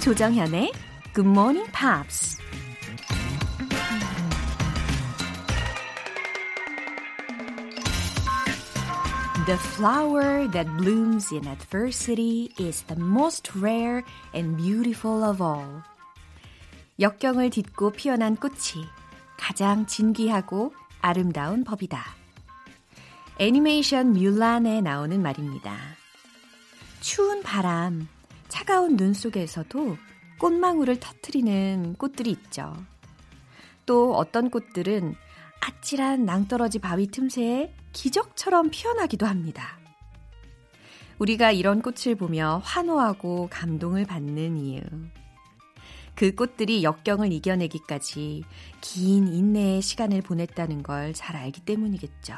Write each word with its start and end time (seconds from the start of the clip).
조정현의 0.00 0.72
Good 1.12 1.28
Morning 1.28 1.70
Pops. 1.72 2.38
The 9.44 9.58
flower 9.58 10.48
that 10.52 10.74
blooms 10.78 11.30
in 11.32 11.46
adversity 11.46 12.50
is 12.58 12.82
the 12.86 12.98
most 12.98 13.50
rare 13.54 14.02
and 14.34 14.56
beautiful 14.56 15.22
of 15.22 15.42
all. 15.42 15.82
역경을 16.98 17.50
딛고 17.50 17.90
피어난 17.90 18.36
꽃이 18.36 18.86
가장 19.36 19.84
진귀하고 19.84 20.72
아름다운 21.02 21.62
법이다. 21.62 22.02
애니메이션 23.38 24.14
뮬란에 24.14 24.80
나오는 24.80 25.20
말입니다. 25.20 25.76
추운 27.02 27.42
바람, 27.42 28.08
차가운 28.50 28.96
눈 28.96 29.14
속에서도 29.14 29.96
꽃망울을 30.38 31.00
터트리는 31.00 31.94
꽃들이 31.94 32.30
있죠. 32.30 32.74
또 33.86 34.14
어떤 34.14 34.50
꽃들은 34.50 35.14
아찔한 35.60 36.24
낭떠러지 36.24 36.78
바위 36.78 37.06
틈새에 37.06 37.74
기적처럼 37.92 38.70
피어나기도 38.70 39.26
합니다. 39.26 39.78
우리가 41.18 41.52
이런 41.52 41.82
꽃을 41.82 42.14
보며 42.16 42.60
환호하고 42.64 43.48
감동을 43.50 44.06
받는 44.06 44.56
이유. 44.56 44.80
그 46.14 46.34
꽃들이 46.34 46.82
역경을 46.82 47.32
이겨내기까지 47.32 48.44
긴 48.80 49.28
인내의 49.28 49.82
시간을 49.82 50.22
보냈다는 50.22 50.82
걸 50.82 51.12
잘 51.14 51.36
알기 51.36 51.62
때문이겠죠. 51.62 52.34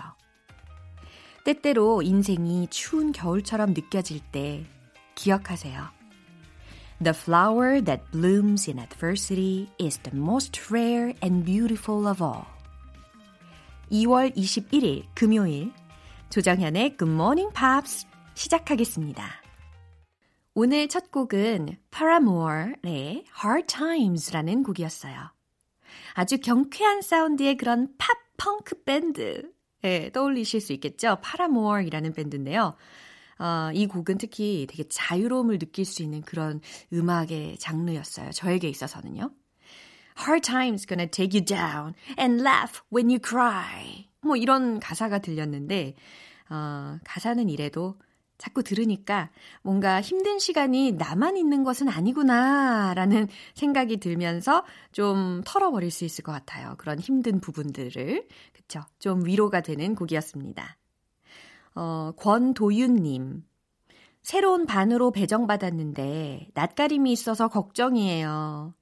때때로 1.44 2.02
인생이 2.02 2.68
추운 2.70 3.12
겨울처럼 3.12 3.70
느껴질 3.70 4.20
때 4.30 4.64
기억하세요. 5.14 6.01
The 7.02 7.14
flower 7.14 7.80
that 7.80 8.12
blooms 8.12 8.68
in 8.68 8.78
adversity 8.78 9.68
is 9.76 9.98
the 10.04 10.14
most 10.14 10.70
rare 10.70 11.12
and 11.20 11.44
beautiful 11.44 12.06
of 12.06 12.22
all. 12.22 12.46
2월 13.90 14.32
21일 14.36 15.06
금요일 15.12 15.72
조정현의 16.30 16.96
Good 16.96 17.12
Morning 17.12 17.52
Pops 17.52 18.06
시작하겠습니다. 18.34 19.26
오늘 20.54 20.86
첫 20.86 21.10
곡은 21.10 21.76
Paramore의 21.90 23.24
Hard 23.42 23.66
Times라는 23.66 24.62
곡이었어요. 24.62 25.32
아주 26.14 26.38
경쾌한 26.38 27.02
사운드의 27.02 27.56
그런 27.56 27.88
팝 27.98 28.16
펑크 28.36 28.84
밴드 28.84 29.50
예, 29.82 30.10
떠올리실 30.12 30.60
수 30.60 30.72
있겠죠? 30.74 31.18
Paramore이라는 31.20 32.12
밴드인데요. 32.12 32.76
어, 33.42 33.72
이 33.74 33.88
곡은 33.88 34.18
특히 34.18 34.68
되게 34.70 34.84
자유로움을 34.88 35.58
느낄 35.58 35.84
수 35.84 36.04
있는 36.04 36.20
그런 36.22 36.60
음악의 36.92 37.58
장르였어요. 37.58 38.30
저에게 38.30 38.68
있어서는요. 38.68 39.32
Hard 40.16 40.46
times 40.46 40.86
gonna 40.86 41.10
take 41.10 41.36
you 41.36 41.44
down 41.44 41.94
and 42.20 42.40
laugh 42.40 42.82
when 42.94 43.08
you 43.08 43.18
cry. 43.18 44.08
뭐 44.20 44.36
이런 44.36 44.78
가사가 44.78 45.18
들렸는데, 45.18 45.96
어, 46.50 46.98
가사는 47.02 47.48
이래도 47.48 47.98
자꾸 48.38 48.62
들으니까 48.62 49.30
뭔가 49.62 50.00
힘든 50.00 50.38
시간이 50.38 50.92
나만 50.92 51.36
있는 51.36 51.64
것은 51.64 51.88
아니구나 51.88 52.94
라는 52.94 53.26
생각이 53.54 53.96
들면서 53.98 54.64
좀 54.92 55.42
털어버릴 55.44 55.90
수 55.90 56.04
있을 56.04 56.22
것 56.22 56.30
같아요. 56.30 56.76
그런 56.78 57.00
힘든 57.00 57.40
부분들을. 57.40 58.28
그쵸? 58.52 58.82
좀 59.00 59.24
위로가 59.26 59.62
되는 59.62 59.96
곡이었습니다. 59.96 60.76
어, 61.74 62.12
권도윤님. 62.16 63.44
새로운 64.22 64.66
반으로 64.66 65.10
배정받았는데 65.10 66.50
낯가림이 66.54 67.10
있어서 67.12 67.48
걱정이에요. 67.48 68.74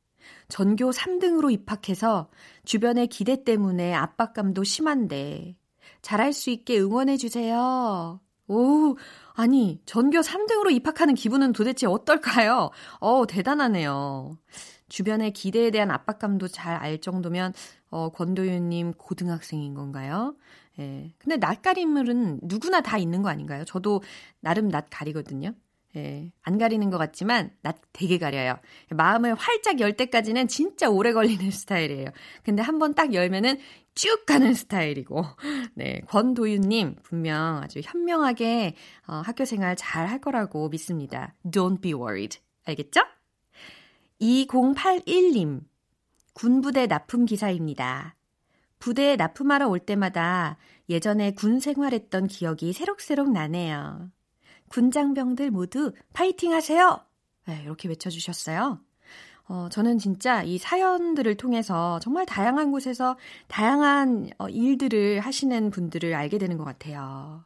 전교 0.48 0.90
3등으로 0.90 1.50
입학해서 1.50 2.28
주변의 2.64 3.06
기대 3.08 3.42
때문에 3.44 3.94
압박감도 3.94 4.64
심한데 4.64 5.56
잘할 6.02 6.32
수 6.32 6.50
있게 6.50 6.78
응원해 6.78 7.16
주세요. 7.16 8.20
오, 8.48 8.96
아니, 9.34 9.80
전교 9.86 10.20
3등으로 10.20 10.72
입학하는 10.72 11.14
기분은 11.14 11.52
도대체 11.52 11.86
어떨까요? 11.86 12.70
어, 12.98 13.26
대단하네요. 13.26 14.36
주변의 14.88 15.32
기대에 15.32 15.70
대한 15.70 15.90
압박감도 15.90 16.48
잘 16.48 16.76
알 16.76 17.00
정도면 17.00 17.52
어, 17.90 18.10
권도윤님 18.10 18.94
고등학생인 18.94 19.74
건가요? 19.74 20.34
예. 20.80 21.12
근데 21.18 21.36
낯가림은 21.36 22.40
누구나 22.42 22.80
다 22.80 22.98
있는 22.98 23.22
거 23.22 23.28
아닌가요? 23.28 23.64
저도 23.64 24.02
나름 24.40 24.68
낯 24.68 24.86
가리거든요. 24.90 25.52
예, 25.96 26.30
안 26.42 26.56
가리는 26.56 26.88
것 26.90 26.98
같지만 26.98 27.50
낯 27.62 27.76
되게 27.92 28.18
가려요. 28.18 28.56
마음을 28.90 29.34
활짝 29.34 29.80
열 29.80 29.96
때까지는 29.96 30.46
진짜 30.48 30.88
오래 30.88 31.12
걸리는 31.12 31.50
스타일이에요. 31.50 32.06
근데 32.44 32.62
한번 32.62 32.94
딱 32.94 33.12
열면은 33.12 33.58
쭉 33.94 34.24
가는 34.24 34.54
스타일이고. 34.54 35.24
네, 35.74 36.00
권도윤님 36.08 36.96
분명 37.02 37.58
아주 37.62 37.80
현명하게 37.82 38.74
어, 39.08 39.22
학교 39.24 39.44
생활 39.44 39.76
잘 39.76 40.06
할 40.08 40.20
거라고 40.20 40.68
믿습니다. 40.68 41.34
Don't 41.44 41.80
be 41.80 41.92
worried. 41.92 42.38
알겠죠? 42.66 43.00
2081님 44.20 45.62
군부대 46.34 46.86
납품 46.86 47.24
기사입니다. 47.26 48.14
부대에 48.80 49.14
납품하러 49.16 49.68
올 49.68 49.78
때마다 49.78 50.56
예전에 50.88 51.32
군 51.32 51.60
생활했던 51.60 52.26
기억이 52.26 52.72
새록새록 52.72 53.30
나네요. 53.30 54.10
군장병들 54.68 55.50
모두 55.50 55.92
파이팅 56.12 56.52
하세요! 56.52 57.00
네, 57.46 57.62
이렇게 57.62 57.88
외쳐주셨어요. 57.88 58.80
어, 59.48 59.68
저는 59.70 59.98
진짜 59.98 60.42
이 60.42 60.58
사연들을 60.58 61.36
통해서 61.36 61.98
정말 62.00 62.24
다양한 62.24 62.70
곳에서 62.70 63.16
다양한 63.48 64.30
어, 64.38 64.48
일들을 64.48 65.20
하시는 65.20 65.70
분들을 65.70 66.14
알게 66.14 66.38
되는 66.38 66.56
것 66.56 66.64
같아요. 66.64 67.44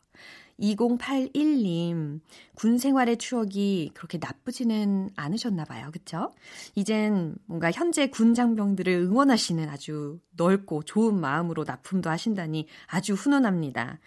2081님, 0.60 2.20
군 2.54 2.78
생활의 2.78 3.16
추억이 3.18 3.90
그렇게 3.94 4.18
나쁘지는 4.18 5.10
않으셨나 5.16 5.64
봐요. 5.64 5.90
그쵸? 5.92 6.30
이젠 6.74 7.36
뭔가 7.46 7.70
현재 7.70 8.08
군 8.08 8.34
장병들을 8.34 8.92
응원하시는 8.92 9.68
아주 9.68 10.20
넓고 10.36 10.84
좋은 10.84 11.18
마음으로 11.20 11.64
납품도 11.64 12.10
하신다니 12.10 12.66
아주 12.86 13.14
훈훈합니다. 13.14 13.98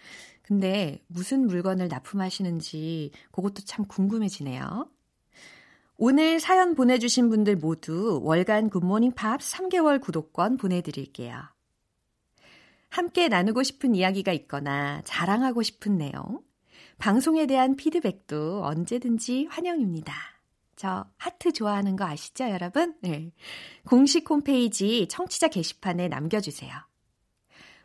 근데 0.42 1.02
무슨 1.08 1.46
물건을 1.46 1.88
납품하시는지 1.88 3.10
그것도 3.32 3.64
참 3.64 3.84
궁금해지네요. 3.84 4.88
오늘 5.98 6.40
사연 6.40 6.74
보내주신 6.74 7.28
분들 7.28 7.56
모두 7.56 8.20
월간 8.22 8.70
굿모닝 8.70 9.12
팝 9.12 9.40
3개월 9.40 10.00
구독권 10.00 10.56
보내드릴게요. 10.56 11.42
함께 12.88 13.28
나누고 13.28 13.62
싶은 13.62 13.94
이야기가 13.94 14.32
있거나 14.32 15.02
자랑하고 15.04 15.62
싶은 15.62 15.98
내용, 15.98 16.40
방송에 16.98 17.46
대한 17.46 17.76
피드백도 17.76 18.64
언제든지 18.64 19.46
환영입니다. 19.50 20.14
저 20.76 21.06
하트 21.16 21.52
좋아하는 21.52 21.96
거 21.96 22.04
아시죠, 22.04 22.48
여러분? 22.48 22.94
네. 23.00 23.32
공식 23.84 24.28
홈페이지 24.30 25.06
청취자 25.08 25.48
게시판에 25.48 26.08
남겨주세요. 26.08 26.72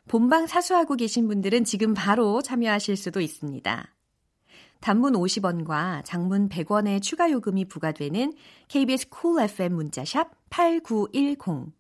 본방 0.08 0.47
사수하고 0.47 0.96
계신 0.96 1.28
분들은 1.28 1.63
지금 1.63 1.94
바로 1.94 2.42
참여하실 2.42 2.97
수도 2.97 3.19
있습니다. 3.22 3.96
단문 4.80 5.13
50원과 5.13 6.03
장문 6.03 6.50
100원의 6.50 7.02
추가 7.02 7.31
요금이 7.31 7.66
부과되는 7.66 8.34
KBS 8.68 9.09
쿨 9.09 9.22
cool 9.22 9.50
FM 9.50 9.75
문자샵 9.75 10.31
8910 10.50 11.72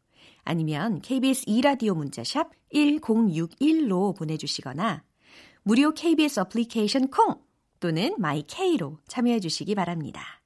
아니면 0.43 1.01
KBS 1.01 1.45
2라디오 1.45 1.95
문자 1.95 2.26
샵 2.26 2.51
1061로 2.73 4.15
보내주시거나 4.15 5.03
무료 5.63 5.93
KBS 5.93 6.41
애플리케이션 6.41 7.09
콩 7.09 7.41
또는 7.79 8.15
마이케이로 8.17 8.97
참여해 9.07 9.39
주시기 9.39 9.75
바랍니다. 9.75 10.41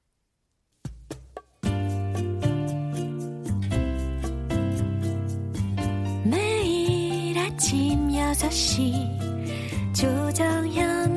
매일 6.24 7.38
아침 7.38 8.10
6시 8.10 9.96
조정현 9.96 11.17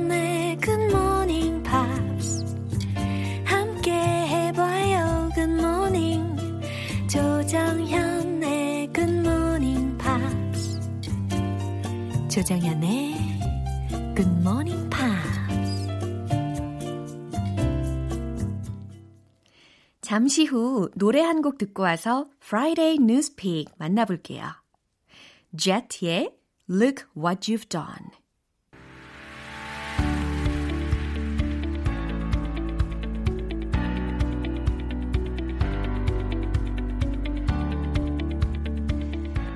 조정현의 12.41 13.15
Good 14.17 14.31
Morning 14.39 14.89
Pop. 14.89 15.13
잠시 20.01 20.47
후 20.47 20.91
노래 20.95 21.21
한 21.21 21.43
곡 21.43 21.59
듣고 21.59 21.83
와서 21.83 22.31
Friday 22.43 22.95
Newspeak 22.95 23.75
만나볼게요. 23.77 24.47
Jet의 25.55 26.35
Look 26.71 27.05
What 27.15 27.53
You've 27.53 27.69
Done. 27.69 28.09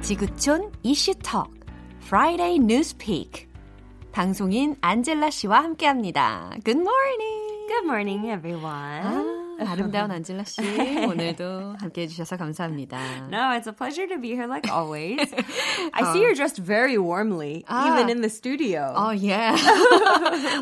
지구촌 0.02 0.70
이슈톡 0.82 1.63
Friday 2.05 2.59
Newspeak 2.59 3.47
방송인 4.12 4.77
안젤라 4.83 5.31
씨와 5.31 5.62
함께합니다. 5.65 6.51
Good 6.62 6.79
morning. 6.81 7.67
Good 7.67 7.85
morning, 7.87 8.29
everyone. 8.29 8.69
아, 8.69 9.33
아름다운 9.66 10.12
안젤라 10.12 10.44
씨 10.45 10.62
오늘도 11.06 11.75
함께해 11.80 12.07
주셔서 12.07 12.38
감사합니다. 12.38 12.98
No, 13.30 13.51
it's 13.51 13.68
a 13.68 13.74
pleasure 13.74 14.07
to 14.07 14.18
be 14.19 14.30
here 14.30 14.48
like 14.48 14.69
always. 14.71 15.19
I 15.94 16.13
see 16.13 16.21
you're 16.21 16.33
dressed 16.33 16.57
very 16.57 16.98
warmly, 16.98 17.66
아. 17.68 17.88
even 17.88 18.10
in 18.10 18.21
the 18.21 18.30
studio. 18.30 18.94
Oh 18.95 19.12
yeah. 19.12 19.56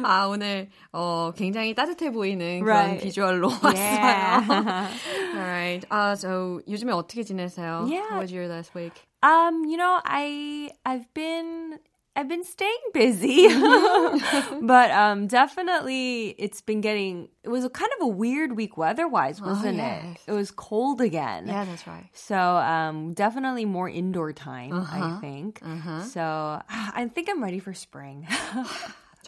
아 0.04 0.28
오늘 0.28 0.70
어 0.94 1.32
굉장히 1.36 1.76
따뜻해 1.76 2.12
보이는 2.12 2.64
right. 2.64 2.98
그런 2.98 2.98
비주얼로 2.98 3.50
yeah. 3.64 4.48
왔어요. 4.48 4.88
Alright. 5.36 5.86
아, 5.90 6.12
uh, 6.12 6.16
so 6.16 6.62
요즘에 6.68 6.92
어떻게 6.92 7.24
지내세요? 7.24 7.86
Yeah. 7.88 8.10
How 8.10 8.20
was 8.20 8.32
your 8.32 8.48
last 8.48 8.74
week? 8.74 8.94
Um, 9.22 9.66
you 9.66 9.78
know, 9.78 10.00
I 10.04 10.72
I've 10.86 11.12
been 11.14 11.80
I've 12.15 12.29
been 12.29 12.45
staying 12.45 12.85
busy. 12.93 13.49
but 14.63 14.91
um 14.91 15.27
definitely 15.27 16.35
it's 16.39 16.61
been 16.61 16.81
getting 16.81 17.29
it 17.43 17.49
was 17.49 17.65
a 17.65 17.71
kind 17.71 17.91
of 17.99 18.07
a 18.07 18.09
weird 18.09 18.57
week 18.57 18.77
weather-wise, 18.77 19.41
oh, 19.43 19.47
wasn't 19.47 19.81
oh, 19.81 19.83
yes. 19.83 20.19
it? 20.27 20.31
It 20.31 20.35
was 20.35 20.51
cold 20.51 21.01
again. 21.01 21.47
Yeah, 21.47 21.65
that's 21.65 21.87
right. 21.87 22.09
So 22.13 22.37
um 22.37 23.15
definitely 23.15 23.65
more 23.65 23.89
indoor 23.89 24.33
time, 24.33 24.73
uh-huh. 24.73 25.17
I 25.17 25.21
think. 25.21 25.61
Uh-huh. 25.65 26.03
So 26.03 26.23
I 26.69 27.09
think 27.15 27.29
I'm 27.31 27.43
ready 27.43 27.59
for 27.59 27.75
spring. 27.75 28.27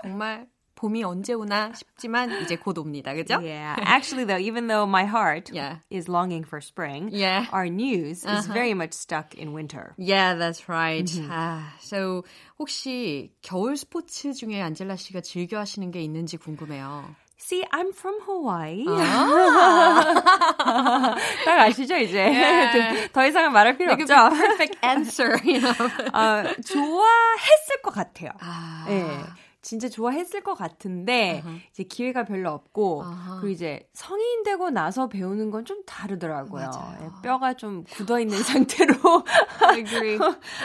정말 0.03 0.47
봄이 0.75 1.05
언제 1.05 1.33
오나 1.33 1.73
싶지만 1.75 2.43
이제 2.43 2.57
곧 2.57 2.79
옵니다. 2.79 3.15
그죠? 3.15 3.41
Yeah. 3.41 3.77
Actually 3.81 4.25
though, 4.25 4.39
even 4.39 4.67
though 4.67 4.87
my 4.87 5.05
heart 5.05 5.51
yeah. 5.53 5.79
is 5.91 6.09
longing 6.09 6.45
for 6.45 6.61
spring, 6.61 7.11
yeah. 7.13 7.47
our 7.53 7.69
news 7.69 8.25
uh-huh. 8.25 8.39
is 8.39 8.47
very 8.47 8.75
much 8.75 8.93
stuck 8.93 9.35
in 9.35 9.53
winter. 9.53 9.95
Yeah, 9.97 10.35
that's 10.35 10.69
right. 10.69 11.05
Mm-hmm. 11.05 11.31
아, 11.31 11.73
so 11.81 12.25
혹시 12.59 13.31
겨울 13.43 13.77
스포츠 13.77 14.33
중에 14.33 14.61
안젤라 14.61 14.97
씨가 14.97 15.21
즐겨 15.21 15.59
하시는 15.59 15.91
게 15.91 16.03
있는지 16.03 16.37
궁금해요. 16.37 17.15
See, 17.37 17.63
I'm 17.73 17.93
from 17.93 18.21
Hawaii. 18.23 18.87
아~ 18.89 20.15
딱 21.45 21.61
아시죠, 21.61 21.97
이제? 21.97 22.17
Yeah. 22.19 23.09
더 23.13 23.27
이상은 23.27 23.53
말할 23.53 23.77
필요 23.77 23.93
없죠? 23.93 24.15
perfect 24.31 24.79
answer, 24.83 25.37
you 25.45 25.61
know. 25.61 25.75
어, 26.15 26.45
좋아했을 26.65 27.83
것 27.83 27.93
같아요. 27.93 28.31
아. 28.41 28.87
네. 28.89 29.05
진짜 29.65 29.89
좋아했을 29.89 30.43
것 30.43 30.55
같은데 30.55 31.43
uh-huh. 31.43 31.61
이제 31.73 31.83
기회가 31.85 32.25
별로 32.25 32.53
없고 32.53 33.03
uh-huh. 33.03 33.41
그리고 33.41 33.49
이제 33.49 33.89
성인 33.95 34.45
되고 34.45 34.71
나서 34.71 35.09
배우는 35.09 35.51
건 35.51 35.65
좀 35.65 35.83
다르더라고요. 35.87 36.71
맞아요. 36.71 37.13
뼈가 37.23 37.55
좀 37.55 37.85
굳어 37.85 38.21
있는 38.21 38.37
상태로. 38.43 38.95
I 39.65 39.79
agree. 39.79 40.19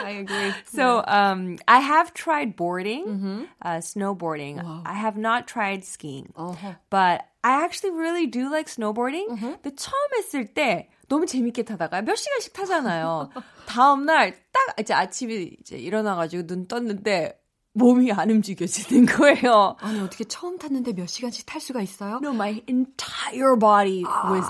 I 0.04 0.12
agree. 0.19 0.54
So 0.66 1.01
um, 1.07 1.56
I 1.68 1.80
have 1.80 2.13
tried 2.13 2.57
boarding, 2.57 3.06
mm-hmm. 3.07 3.44
uh, 3.63 3.80
snowboarding. 3.80 4.62
Wow. 4.62 4.84
I 4.86 4.94
have 4.94 5.16
not 5.18 5.48
tried 5.48 5.86
skiing, 5.86 6.34
uh-huh. 6.36 6.74
but 6.90 7.24
I 7.44 7.63
actually 7.63 7.96
really 7.96 8.28
do 8.28 8.51
like 8.51 8.68
snowboarding. 8.68 9.31
Uh-huh. 9.31 9.56
근데 9.63 9.72
처음 9.75 9.96
했을 10.19 10.54
때 10.54 10.90
너무 11.07 11.25
재밌게 11.25 11.63
타다가 11.63 12.01
몇 12.01 12.16
시간씩 12.16 12.51
타잖아요. 12.51 13.30
다음 13.66 14.06
날 14.06 14.36
딱 14.51 14.80
이제 14.80 14.94
아침에 14.94 15.34
이제 15.60 15.78
일어나가지고 15.78 16.46
눈 16.48 16.68
떴는데 16.68 17.40
몸이 17.75 18.12
안 18.12 18.31
움직여지는 18.31 19.06
거예요. 19.06 19.76
아니 19.81 19.99
어떻게 20.00 20.25
처음 20.25 20.58
탔는데 20.58 20.93
몇 20.93 21.06
시간씩 21.08 21.44
탈 21.44 21.61
수가 21.61 21.82
있어요? 21.82 22.20
No, 22.22 22.31
my 22.32 22.62
entire 22.69 23.56
body 23.56 24.05
was 24.05 24.46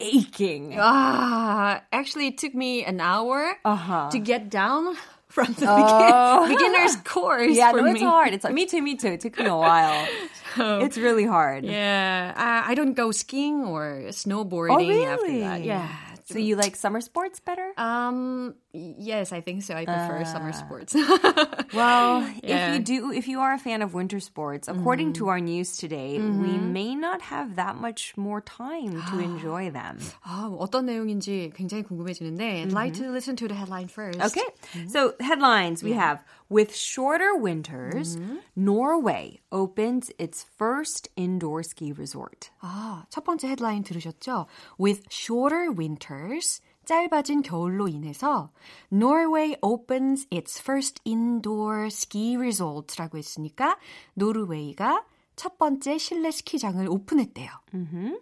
aching. 0.00 0.74
Ah, 0.76 1.82
actually, 1.92 2.26
it 2.28 2.38
took 2.38 2.54
me 2.54 2.84
an 2.84 3.00
hour 3.00 3.56
uh-huh. 3.64 4.10
to 4.10 4.18
get 4.18 4.50
down. 4.50 4.96
From 5.34 5.52
the 5.54 5.66
oh. 5.66 6.46
beginner's 6.46 6.94
course. 7.02 7.56
Yeah, 7.56 7.72
no, 7.72 7.82
me. 7.82 7.90
it's 7.90 8.02
hard. 8.02 8.34
It's 8.34 8.48
me 8.48 8.66
too, 8.66 8.80
me 8.80 8.94
too. 8.94 9.18
It 9.18 9.20
took 9.20 9.36
me 9.36 9.46
a 9.46 9.56
while. 9.56 10.06
So, 10.54 10.78
it's 10.78 10.96
really 10.96 11.24
hard. 11.26 11.64
Yeah, 11.64 12.32
I, 12.36 12.70
I 12.70 12.74
don't 12.76 12.94
go 12.94 13.10
skiing 13.10 13.64
or 13.64 14.02
snowboarding 14.10 14.70
oh, 14.70 14.76
really? 14.76 15.04
after 15.04 15.40
that. 15.40 15.64
Yeah, 15.64 15.88
so 16.26 16.38
you 16.38 16.54
like 16.54 16.76
summer 16.76 17.00
sports 17.00 17.40
better? 17.40 17.72
Um, 17.76 18.54
yes, 18.72 19.32
I 19.32 19.40
think 19.40 19.62
so. 19.62 19.74
I 19.74 19.84
prefer 19.84 20.20
uh, 20.20 20.24
summer 20.24 20.52
sports. 20.52 20.94
well, 21.72 22.20
yeah. 22.42 22.72
if 22.72 22.74
you 22.74 22.84
do, 22.84 23.12
if 23.12 23.28
you 23.28 23.40
are 23.40 23.54
a 23.54 23.58
fan 23.58 23.82
of 23.82 23.94
winter 23.94 24.20
sports, 24.20 24.68
according 24.68 25.12
mm-hmm. 25.12 25.24
to 25.24 25.28
our 25.28 25.40
news 25.40 25.76
today, 25.76 26.18
mm-hmm. 26.18 26.42
we 26.42 26.58
may 26.58 26.94
not 26.94 27.22
have 27.22 27.56
that 27.56 27.76
much 27.76 28.16
more 28.16 28.40
time 28.40 29.02
to 29.10 29.18
enjoy 29.20 29.70
them. 29.70 29.98
아, 30.26 30.50
어떤 30.58 30.86
내용인지 30.86 31.52
굉장히 31.54 31.82
궁금해지는데, 31.84 32.62
I'd 32.62 32.72
like 32.72 32.94
to 32.94 33.10
listen 33.10 33.36
to 33.36 33.48
the 33.48 33.54
headline 33.54 33.88
first. 33.88 34.20
Okay. 34.20 34.46
So 34.88 35.14
headlines 35.20 35.82
we 35.82 35.92
have 35.92 36.24
with 36.48 36.74
shorter 36.74 37.36
winters, 37.36 38.16
mm-hmm. 38.16 38.36
Norway 38.56 39.40
opens 39.50 40.10
its 40.18 40.44
first 40.56 41.08
indoor 41.16 41.62
ski 41.62 41.92
resort. 41.92 42.50
아, 42.62 43.06
첫 43.10 43.24
번째 43.24 43.48
헤드라인 43.48 43.82
들으셨죠? 43.84 44.46
With 44.78 45.06
shorter 45.10 45.70
winters, 45.70 46.60
짧아진 46.89 47.43
겨울로 47.43 47.87
인해서 47.87 48.49
Norway 48.91 49.55
opens 49.61 50.25
its 50.31 50.59
first 50.59 50.99
indoor 51.05 51.85
ski 51.85 52.35
resort라고 52.35 53.19
했으니까 53.19 53.77
노르웨이가 54.15 55.05
첫 55.35 55.59
번째 55.59 55.99
실내 55.99 56.31
스키장을 56.31 56.83
오픈했대요. 56.89 57.51
Mm-hmm. 57.75 58.15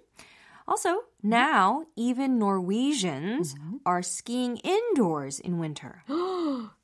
Also, 0.68 1.04
now 1.24 1.86
even 1.96 2.40
Norwegians 2.40 3.56
mm-hmm. 3.56 3.78
are 3.88 4.02
skiing 4.04 4.60
indoors 4.66 5.42
in 5.42 5.62
winter. 5.62 6.04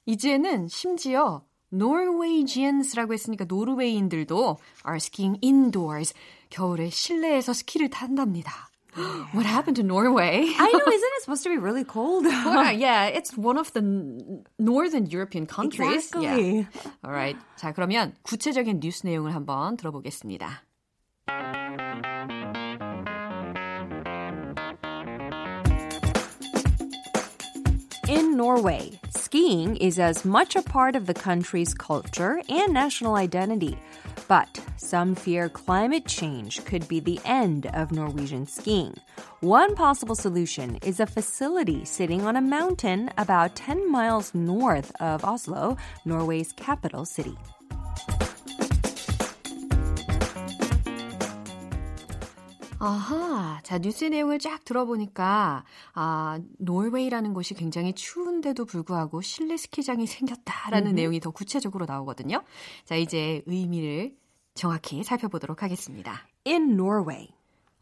이제는 0.06 0.70
심지어 0.70 1.44
Norwegians라고 1.74 3.12
했으니까 3.12 3.44
노르웨이인들도 3.44 4.58
are 4.88 4.96
skiing 4.96 5.38
indoors. 5.44 6.14
겨울에 6.50 6.90
실내에서 6.90 7.52
스키를 7.52 7.90
탄답니다. 7.90 8.70
What 9.33 9.47
happened 9.47 9.77
to 9.77 9.83
Norway? 9.83 10.45
I 10.59 10.73
know, 10.73 10.93
isn't 10.93 11.13
it 11.17 11.23
supposed 11.23 11.45
to 11.45 11.51
be 11.51 11.59
really 11.59 11.85
cold? 11.85 12.25
well, 12.25 12.73
yeah, 12.73 13.07
it's 13.07 13.37
one 13.37 13.57
of 13.59 13.73
the 13.73 13.83
northern 14.59 15.07
European 15.07 15.47
countries. 15.47 16.07
Exactly. 16.07 16.59
Yeah. 16.59 16.65
Alright. 17.05 17.37
자, 17.57 17.73
그러면 17.73 18.15
구체적인 18.25 18.81
뉴스 18.81 19.07
내용을 19.07 19.35
한번 19.35 19.77
들어보겠습니다. 19.77 20.63
In 28.09 28.37
Norway, 28.37 28.99
skiing 29.11 29.77
is 29.77 29.99
as 29.99 30.25
much 30.25 30.57
a 30.57 30.63
part 30.63 30.97
of 30.97 31.05
the 31.07 31.13
country's 31.13 31.75
culture 31.75 32.41
and 32.49 32.73
national 32.73 33.17
identity. 33.17 33.79
But 34.28 34.60
some 34.78 35.16
fear 35.16 35.50
climate 35.50 36.06
change 36.06 36.64
could 36.66 36.88
be 36.88 37.00
the 37.00 37.20
end 37.26 37.66
of 37.68 37.92
Norwegian 37.92 38.48
skiing. 38.48 38.96
One 39.42 39.76
possible 39.76 40.16
solution 40.16 40.78
is 40.78 41.00
a 41.00 41.06
facility 41.06 41.86
sitting 41.86 42.26
on 42.26 42.38
a 42.38 42.42
mountain 42.42 43.12
about 43.18 43.56
10 43.56 43.92
miles 43.92 44.34
north 44.34 44.92
of 45.02 45.26
Oslo, 45.26 45.78
Norway's 46.06 46.54
capital 46.54 47.06
city. 47.06 47.38
아하, 52.86 53.62
자, 53.64 53.80
뉴스 53.80 54.04
내용을 54.04 54.40
쫙 54.40 54.66
들어보니까, 54.66 55.64
아, 55.94 56.40
노르웨이라는 56.60 57.34
곳이 57.34 57.54
굉장히 57.54 57.94
추운데도 57.94 58.66
불구하고 58.66 59.22
실내 59.22 59.56
스키장이 59.56 60.06
생겼다라는 60.06 60.88
mm-hmm. 60.88 60.96
내용이 60.96 61.20
더 61.22 61.32
구체적으로 61.32 61.86
나오거든요. 61.86 62.44
자, 62.84 62.96
이제 62.96 63.42
의미를 63.46 64.18
정확히 64.54 65.02
살펴보도록 65.02 65.64
하겠습니다. 65.64 66.28
In 66.46 66.72
Norway. 66.74 67.30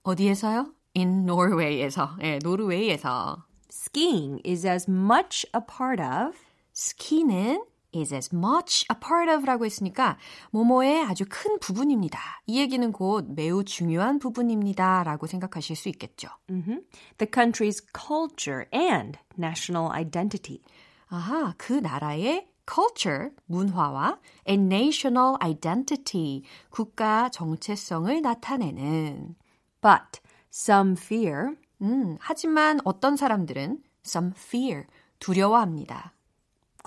어디에서요? 0.04 0.72
In 0.96 1.24
Norway에서. 1.24 2.18
예, 2.22 2.38
노르웨이에서. 2.44 3.44
Skiing 3.72 4.40
is 4.46 4.68
as 4.68 4.88
much 4.88 5.48
a 5.56 5.62
part 5.66 6.00
of. 6.00 6.38
스키는 6.74 7.64
is 7.94 8.14
as 8.14 8.34
much 8.34 8.86
a 8.92 8.96
part 9.00 9.30
of라고 9.30 9.66
했으니까 9.66 10.18
뭐뭐의 10.52 11.04
아주 11.04 11.26
큰 11.30 11.60
부분입니다. 11.60 12.20
이 12.48 12.60
얘기는 12.60 12.92
곧 12.92 13.28
매우 13.30 13.64
중요한 13.64 14.20
부분입니다라고 14.20 15.28
생각하실 15.28 15.76
수 15.76 15.90
있겠죠. 15.90 16.30
Mm-hmm. 16.50 16.82
The 17.18 17.30
country's 17.32 17.82
culture 17.94 18.66
and 18.74 19.20
national 19.38 19.92
identity. 19.92 20.62
아하, 21.10 21.54
그 21.58 21.74
나라의 21.74 22.48
culture, 22.72 23.32
문화와 23.48 24.20
a 24.48 24.56
national 24.56 25.36
identity, 25.44 26.44
국가 26.70 27.30
정체성을 27.30 28.22
나타내는. 28.22 29.36
But 29.82 30.22
some 30.54 30.96
fear. 30.98 31.56
음, 31.82 32.18
하지만 32.20 32.80
어떤 32.86 33.18
사람들은 33.18 33.84
some 34.06 34.32
fear, 34.38 34.86
두려워합니다. 35.20 36.14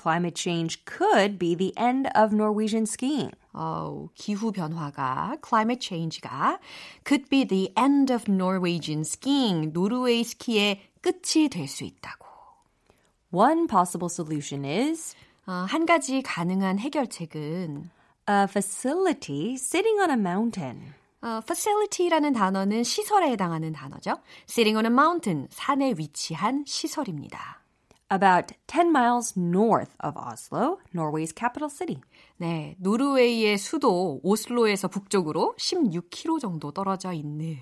Climate 0.04 0.34
change 0.34 0.84
could 0.84 1.38
be 1.38 1.54
the 1.54 1.72
end 1.78 2.10
of 2.14 2.34
Norwegian 2.34 2.84
skiing. 2.84 3.30
어, 3.54 4.10
기후 4.14 4.52
변화가 4.52 5.38
climate 5.42 5.80
change가 5.80 6.58
could 7.06 7.30
be 7.30 7.46
the 7.46 7.72
end 7.74 8.12
of 8.12 8.30
Norwegian 8.30 9.00
skiing. 9.00 9.72
노르웨이 9.72 10.22
스키의 10.22 10.82
끝이 11.00 11.48
될 11.48 11.66
수 11.66 11.84
있다고. 11.84 12.26
One 13.30 13.66
possible 13.66 14.10
solution 14.12 14.66
is 14.66 15.16
어, 15.46 15.64
한 15.66 15.86
가지 15.86 16.20
가능한 16.20 16.80
해결책은 16.80 17.88
a 18.28 18.44
facility 18.44 19.54
sitting 19.54 19.98
on 20.02 20.10
a 20.10 20.16
mountain. 20.16 20.92
어, 21.22 21.40
facility라는 21.42 22.34
단어는 22.34 22.84
시설에 22.84 23.30
해당하는 23.30 23.72
단어죠. 23.72 24.18
Sitting 24.50 24.76
on 24.76 24.84
a 24.84 24.92
mountain, 24.92 25.48
산에 25.50 25.94
위치한 25.96 26.64
시설입니다. 26.66 27.63
About 28.14 28.54
10 28.68 28.92
miles 28.92 29.34
north 29.36 29.90
of 29.98 30.16
Oslo, 30.16 30.78
Norway's 30.94 31.34
capital 31.34 31.68
city. 31.68 32.00
네, 32.36 32.76
노르웨이의 32.78 33.58
수도 33.58 34.20
오슬로에서 34.22 34.86
북쪽으로 34.86 35.56
16km 35.58 36.40
정도 36.40 36.70
떨어져 36.70 37.12
있는 37.12 37.58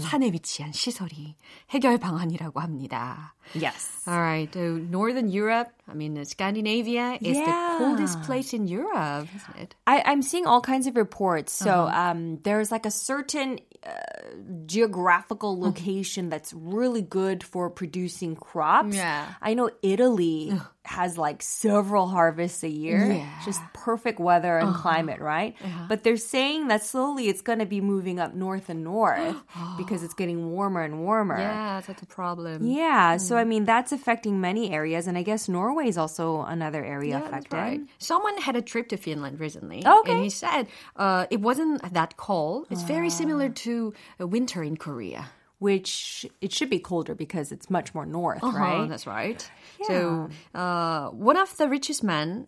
산에 0.00 0.32
위치한 0.32 0.72
시설이 0.72 1.36
해결 1.70 1.98
방안이라고 1.98 2.58
합니다. 2.58 3.35
Yes. 3.54 3.92
All 4.06 4.20
right, 4.20 4.48
so 4.54 4.76
Northern 4.78 5.28
Europe, 5.28 5.68
I 5.88 5.94
mean 5.94 6.22
Scandinavia, 6.24 7.18
is 7.20 7.36
the 7.36 7.54
coldest 7.78 8.22
place 8.22 8.54
in 8.54 8.68
Europe, 8.68 9.28
isn't 9.34 9.56
it? 9.56 9.74
I, 9.86 10.02
I'm 10.06 10.22
seeing 10.22 10.46
all 10.46 10.60
kinds 10.60 10.86
of 10.86 10.96
reports. 10.96 11.52
So 11.52 11.70
Uh-huh. 11.86 12.10
um, 12.10 12.38
there's 12.42 12.70
like 12.70 12.86
a 12.86 12.90
certain 12.90 13.58
uh, 13.82 13.90
geographical 14.66 15.54
Mm-hmm. 15.56 15.64
location 15.64 16.28
that's 16.28 16.52
really 16.54 17.02
good 17.02 17.42
for 17.42 17.70
producing 17.70 18.36
crops. 18.36 18.94
Yeah. 18.96 19.26
I 19.42 19.54
know 19.54 19.70
Italy 19.82 20.52
has 20.84 21.18
like 21.18 21.42
several 21.42 22.06
harvests 22.06 22.62
a 22.62 22.68
year, 22.70 23.10
Yeah. 23.12 23.22
Uh-huh. 23.22 23.44
just 23.44 23.60
perfect 23.72 24.18
weather 24.20 24.58
and 24.58 24.74
climate, 24.74 25.20
right? 25.20 25.54
But 25.88 26.02
they're 26.04 26.16
saying 26.16 26.68
that 26.68 26.84
slowly 26.84 27.28
it's 27.28 27.42
going 27.42 27.58
to 27.58 27.66
be 27.66 27.80
moving 27.80 28.18
up 28.20 28.34
north 28.34 28.68
and 28.70 28.82
north 28.84 29.36
because 29.78 30.02
it's 30.04 30.14
getting 30.14 30.50
warmer 30.50 30.82
and 30.82 31.02
warmer. 31.02 31.38
Yeah, 31.38 31.80
that's 31.86 32.02
a 32.02 32.06
problem. 32.06 32.66
Yeah, 32.66 33.16
so 33.18 33.35
I 33.36 33.44
Mm. 33.44 33.48
mean 33.48 33.64
that's 33.64 33.92
affecting 33.92 34.40
many 34.40 34.70
areas, 34.70 35.06
and 35.06 35.16
I 35.18 35.22
guess 35.22 35.48
Norway 35.48 35.86
is 35.88 35.96
also 35.98 36.42
another 36.42 36.82
area 36.84 37.18
Yeah, 37.18 37.26
affected. 37.26 37.56
right. 37.56 37.80
Someone 37.98 38.36
had 38.38 38.56
a 38.56 38.62
trip 38.62 38.88
to 38.88 38.96
Finland 38.96 39.38
recently, 39.40 39.80
Okay. 39.86 40.12
and 40.12 40.22
he 40.22 40.30
said 40.30 40.66
uh, 40.96 41.26
it 41.30 41.40
wasn't 41.40 41.82
that 41.92 42.16
cold. 42.16 42.66
It's 42.70 42.82
very 42.82 43.10
similar 43.10 43.48
to 43.64 43.92
uh, 44.20 44.26
winter 44.26 44.62
in 44.62 44.76
Korea. 44.76 45.24
which 45.58 46.26
it 46.44 46.52
should 46.52 46.68
be 46.68 46.78
colder 46.78 47.14
because 47.14 47.50
it's 47.50 47.70
much 47.70 47.94
more 47.94 48.04
north, 48.04 48.44
Uh-huh, 48.44 48.58
right? 48.60 48.86
That's 48.92 49.06
right. 49.06 49.40
So, 49.88 50.28
uh, 50.54 51.08
one 51.16 51.38
of 51.40 51.56
the 51.56 51.66
richest 51.66 52.04
men 52.04 52.44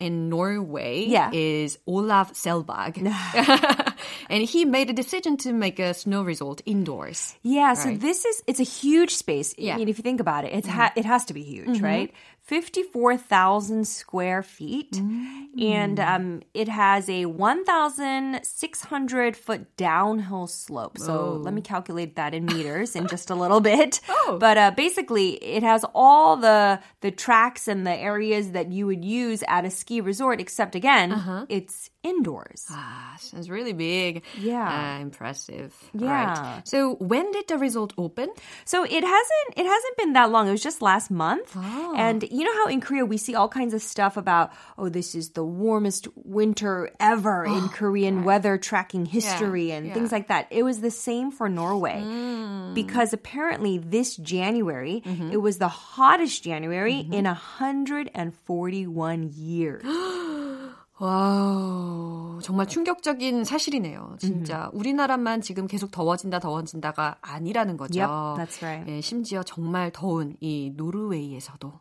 in 0.00 0.28
Norway 0.28 1.06
Yeah. 1.06 1.30
is 1.32 1.78
Olaf 1.86 2.32
Selbag. 2.34 2.94
and 4.30 4.44
he 4.44 4.64
made 4.64 4.88
a 4.88 4.92
decision 4.92 5.36
to 5.38 5.52
make 5.52 5.78
a 5.78 5.92
snow 5.92 6.22
resort 6.22 6.62
indoors. 6.64 7.34
Yeah, 7.42 7.74
so 7.74 7.94
this 7.96 8.24
is 8.24 8.42
it's 8.46 8.60
a 8.60 8.64
huge 8.64 9.14
space. 9.14 9.54
Yeah. 9.58 9.74
I 9.74 9.78
mean, 9.78 9.88
if 9.88 9.98
you 9.98 10.02
think 10.02 10.20
about 10.20 10.44
it, 10.44 10.52
it's 10.52 10.66
mm-hmm. 10.66 10.76
ha- 10.76 10.92
it 10.96 11.04
has 11.04 11.24
to 11.26 11.34
be 11.34 11.42
huge, 11.42 11.68
mm-hmm. 11.68 11.84
right? 11.84 12.14
Fifty-four 12.42 13.16
thousand 13.16 13.86
square 13.86 14.42
feet, 14.42 15.00
and 15.60 16.00
um, 16.00 16.42
it 16.52 16.68
has 16.68 17.08
a 17.08 17.26
one 17.26 17.64
thousand 17.64 18.40
six 18.42 18.82
hundred 18.82 19.36
foot 19.36 19.76
downhill 19.76 20.48
slope. 20.48 20.98
So 20.98 21.34
let 21.44 21.54
me 21.54 21.60
calculate 21.60 22.16
that 22.16 22.34
in 22.34 22.46
meters 22.46 22.96
in 22.96 23.06
just 23.06 23.30
a 23.30 23.34
little 23.42 23.60
bit. 23.60 24.00
But 24.38 24.58
uh, 24.58 24.70
basically, 24.76 25.34
it 25.34 25.62
has 25.62 25.84
all 25.94 26.36
the 26.36 26.80
the 27.02 27.12
tracks 27.12 27.68
and 27.68 27.86
the 27.86 27.94
areas 27.94 28.50
that 28.50 28.72
you 28.72 28.86
would 28.86 29.04
use 29.04 29.44
at 29.46 29.64
a 29.64 29.70
ski 29.70 30.00
resort, 30.00 30.40
except 30.40 30.74
again, 30.74 31.46
it's 31.48 31.88
indoors. 32.02 32.66
Ah, 32.70 33.14
sounds 33.20 33.48
really 33.50 33.74
big. 33.74 34.24
Yeah. 34.40 34.96
Uh, 34.96 35.02
impressive. 35.02 35.74
Yeah. 35.92 36.10
right. 36.56 36.62
So, 36.66 36.94
when 36.96 37.30
did 37.32 37.46
the 37.46 37.58
resort 37.58 37.92
open? 37.98 38.30
So 38.64 38.82
it 38.84 39.04
hasn't 39.04 39.50
it 39.56 39.66
hasn't 39.66 39.96
been 39.98 40.14
that 40.14 40.30
long. 40.32 40.48
It 40.48 40.52
was 40.52 40.62
just 40.62 40.82
last 40.82 41.10
month. 41.10 41.54
And 41.56 42.24
you 42.31 42.43
know 42.43 42.53
how 42.53 42.67
in 42.67 42.81
Korea 42.81 43.05
we 43.05 43.17
see 43.17 43.35
all 43.35 43.47
kinds 43.47 43.73
of 43.73 43.81
stuff 43.81 44.17
about 44.17 44.51
oh 44.77 44.89
this 44.89 45.15
is 45.15 45.31
the 45.31 45.43
warmest 45.43 46.07
winter 46.15 46.91
ever 46.99 47.45
in 47.45 47.69
Korean 47.69 48.23
weather 48.23 48.57
tracking 48.57 49.05
history 49.05 49.71
and 49.71 49.87
yeah. 49.87 49.93
things 49.93 50.11
like 50.11 50.27
that. 50.27 50.47
It 50.51 50.63
was 50.63 50.81
the 50.81 50.91
same 50.91 51.31
for 51.31 51.49
Norway. 51.49 52.03
Because 52.73 53.13
apparently 53.13 53.77
this 53.77 54.17
January 54.17 55.01
it 55.31 55.37
was 55.37 55.57
the 55.57 55.69
hottest 55.69 56.43
January 56.43 57.07
in 57.11 57.25
141 57.25 59.31
years. 59.35 59.83
와우, 60.97 62.39
정말 62.41 62.67
충격적인 62.67 63.43
사실이네요. 63.43 64.15
진짜 64.17 64.69
우리나라만 64.71 65.41
지금 65.41 65.67
계속 65.67 65.91
더워진다 65.91 66.39
더워진다가 66.39 67.17
아니라는 67.21 67.75
거죠. 67.75 67.99
Yep, 67.99 68.39
that's 68.39 68.63
right. 68.63 68.89
예, 68.89 69.01
심지어 69.01 69.43
정말 69.43 69.91
더운 69.91 70.37
이 70.39 70.71
노르웨이에서도 70.73 71.73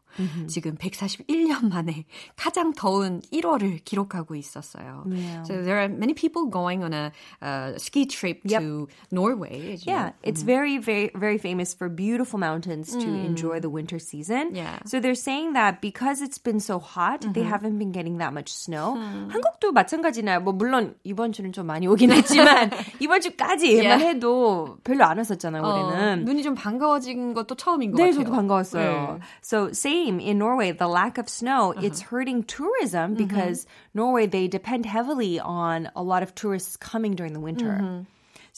지금 0.47 0.75
141년 0.75 1.69
만에 1.69 2.05
가장 2.35 2.73
더운 2.73 3.21
1월을 3.31 3.83
기록하고 3.83 4.35
있었어요. 4.35 5.03
Yeah. 5.07 5.43
So 5.43 5.61
there 5.61 5.79
are 5.79 5.87
many 5.89 6.13
people 6.13 6.47
going 6.47 6.83
on 6.83 6.93
a 6.93 7.11
uh, 7.41 7.77
ski 7.77 8.05
trip 8.05 8.43
to 8.47 8.87
Norway. 9.11 9.77
Yeah, 9.85 10.05
know. 10.05 10.13
it's 10.23 10.41
very, 10.41 10.77
very, 10.77 11.11
very 11.15 11.37
famous 11.37 11.73
for 11.73 11.89
beautiful 11.89 12.39
mountains 12.39 12.91
to 12.95 13.07
enjoy 13.07 13.59
the 13.59 13.69
winter 13.69 13.99
season. 13.99 14.55
Yeah. 14.55 14.79
So 14.85 14.99
they're 14.99 15.15
saying 15.15 15.53
that 15.53 15.81
because 15.81 16.21
it's 16.21 16.37
been 16.37 16.59
so 16.59 16.79
hot, 16.79 17.25
they 17.33 17.43
haven't 17.43 17.77
been 17.77 17.91
getting 17.91 18.17
that 18.19 18.33
much 18.33 18.51
snow. 18.51 18.95
한국도 19.29 19.71
마찬가지나요. 19.71 20.41
뭐 20.41 20.53
물론 20.53 20.95
이번 21.03 21.31
주는 21.31 21.51
좀 21.53 21.65
많이 21.67 21.87
오긴 21.87 22.11
했지만 22.11 22.71
이번 22.99 23.21
주까지만 23.21 23.79
Yeah. 23.79 24.03
해도 24.03 24.77
별로 24.83 25.05
안 25.05 25.17
왔었잖아요. 25.17 25.61
어, 25.63 25.87
올해는. 25.89 26.25
눈이 26.25 26.43
좀 26.43 26.55
반가워진 26.55 27.33
것도 27.33 27.55
처음인 27.55 27.91
것 27.91 27.97
네, 27.97 28.09
같아요. 28.09 28.23
저도 28.23 28.35
반가웠어요. 28.35 29.17
네. 29.19 29.25
So 29.43 29.71
in 30.07 30.37
Norway, 30.37 30.71
the 30.71 30.87
lack 30.87 31.17
of 31.17 31.27
snow, 31.27 31.71
uh-huh. 31.71 31.81
it's 31.83 32.01
hurting 32.01 32.43
tourism 32.43 33.15
mm-hmm. 33.15 33.25
because 33.25 33.65
Norway 33.93 34.27
they 34.27 34.47
depend 34.47 34.85
heavily 34.85 35.39
on 35.39 35.89
a 35.95 36.03
lot 36.03 36.23
of 36.23 36.33
tourists 36.35 36.77
coming 36.77 37.15
during 37.15 37.33
the 37.33 37.39
winter. 37.39 37.79
Mm-hmm. 37.81 38.01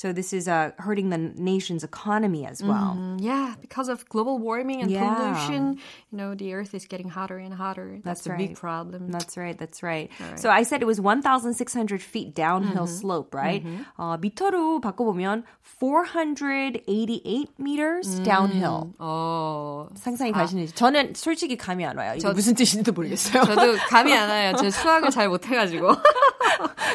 So 0.00 0.12
this 0.12 0.32
is 0.32 0.46
uh, 0.46 0.72
hurting 0.78 1.08
the 1.08 1.16
nation's 1.16 1.82
economy 1.82 2.44
as 2.44 2.62
well. 2.62 2.96
Mm, 3.00 3.16
Yeah, 3.20 3.54
because 3.60 3.88
of 3.88 4.04
global 4.10 4.38
warming 4.38 4.82
and 4.82 4.90
Yeah. 4.90 5.08
pollution, 5.16 5.78
you 6.12 6.16
know, 6.18 6.34
the 6.34 6.52
earth 6.52 6.74
is 6.74 6.84
getting 6.86 7.08
hotter 7.08 7.38
and 7.38 7.54
hotter. 7.54 7.98
That's, 8.04 8.20
That's 8.22 8.34
a 8.34 8.36
big 8.36 8.50
right. 8.50 8.56
problem. 8.60 9.10
That's 9.10 9.36
right. 9.38 9.56
That's 9.56 9.82
right. 9.82 10.10
So 10.36 10.50
I 10.50 10.64
said 10.64 10.82
it 10.82 10.86
was 10.86 11.00
1,600 11.00 12.02
feet 12.02 12.34
downhill 12.34 12.86
slope, 12.86 13.34
right? 13.34 13.64
어, 13.96 14.18
미터로 14.20 14.80
바꿔보면 14.80 15.44
488 15.80 17.48
meters 17.58 18.20
downhill. 18.22 18.92
어, 18.98 19.88
상상이 19.94 20.32
가시는지 20.32 20.74
저는 20.74 21.14
솔직히 21.14 21.56
감이 21.56 21.84
안 21.84 21.96
와요. 21.96 22.14
이게 22.16 22.28
무슨 22.32 22.54
뜻인지도 22.54 22.92
모르겠어요. 22.92 23.44
저도 23.44 23.76
감이 23.88 24.12
안 24.12 24.28
와요. 24.28 24.52
저 24.58 24.70
수학을 24.70 25.10
잘 25.10 25.28
못해가지고. 25.28 25.92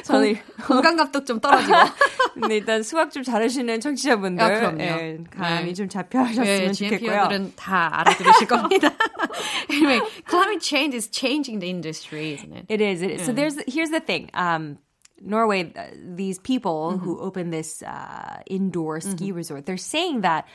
저는 0.04 0.36
공감각도 0.68 1.24
좀 1.26 1.40
떨어지고. 1.40 1.74
근데 2.34 2.58
일단 2.58 2.84
수 2.84 2.95
학 2.96 3.12
좀 3.12 3.24
잘하시는 3.24 3.80
청취자분들 3.80 4.44
아, 4.44 4.48
그럼요. 4.48 4.82
예, 4.82 5.18
감이 5.32 5.66
네. 5.66 5.74
좀 5.74 5.90
잡혀하셨으면 5.90 6.46
네, 6.46 6.72
좋겠고요. 6.72 7.30
GMP들은 7.30 7.54
다 7.56 8.00
알아들으실 8.00 8.48
겁니다. 8.48 8.92
anyway, 9.70 10.00
climate 10.28 10.62
change 10.62 10.96
is 10.96 11.08
changing 11.10 11.60
the 11.60 11.70
industry, 11.70 12.34
isn't 12.34 12.54
it? 12.54 12.66
It 12.70 12.82
is. 12.82 13.02
It 13.02 13.12
is. 13.12 13.26
So 13.26 13.34
there's 13.34 13.58
here's 13.68 13.90
the 13.90 14.00
thing. 14.00 14.30
Um, 14.34 14.78
Norway, 15.24 15.72
uh, 15.76 15.86
these 16.16 16.40
people 16.40 16.98
who 16.98 17.20
open 17.20 17.52
this 17.52 17.84
uh, 17.84 18.42
indoor 18.48 19.00
ski 19.02 19.32
resort, 19.32 19.66
they're 19.68 19.78
saying 19.78 20.22
that 20.22 20.46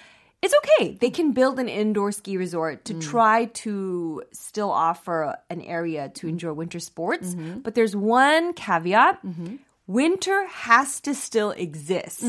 it's 0.42 0.52
okay. 0.58 0.96
They 1.00 1.10
can 1.10 1.32
build 1.32 1.58
an 1.58 1.68
indoor 1.68 2.10
ski 2.12 2.36
resort 2.36 2.84
to 2.86 2.98
try 2.98 3.46
to 3.62 4.22
still 4.32 4.70
offer 4.70 5.36
an 5.50 5.60
area 5.62 6.10
to 6.20 6.28
enjoy 6.28 6.52
winter 6.52 6.78
sports. 6.80 7.34
But 7.62 7.74
there's 7.74 7.94
one 7.94 8.54
caveat. 8.54 9.20
Winter 9.88 10.46
has 10.66 11.00
to 11.02 11.12
still 11.12 11.52
exist. 11.56 12.24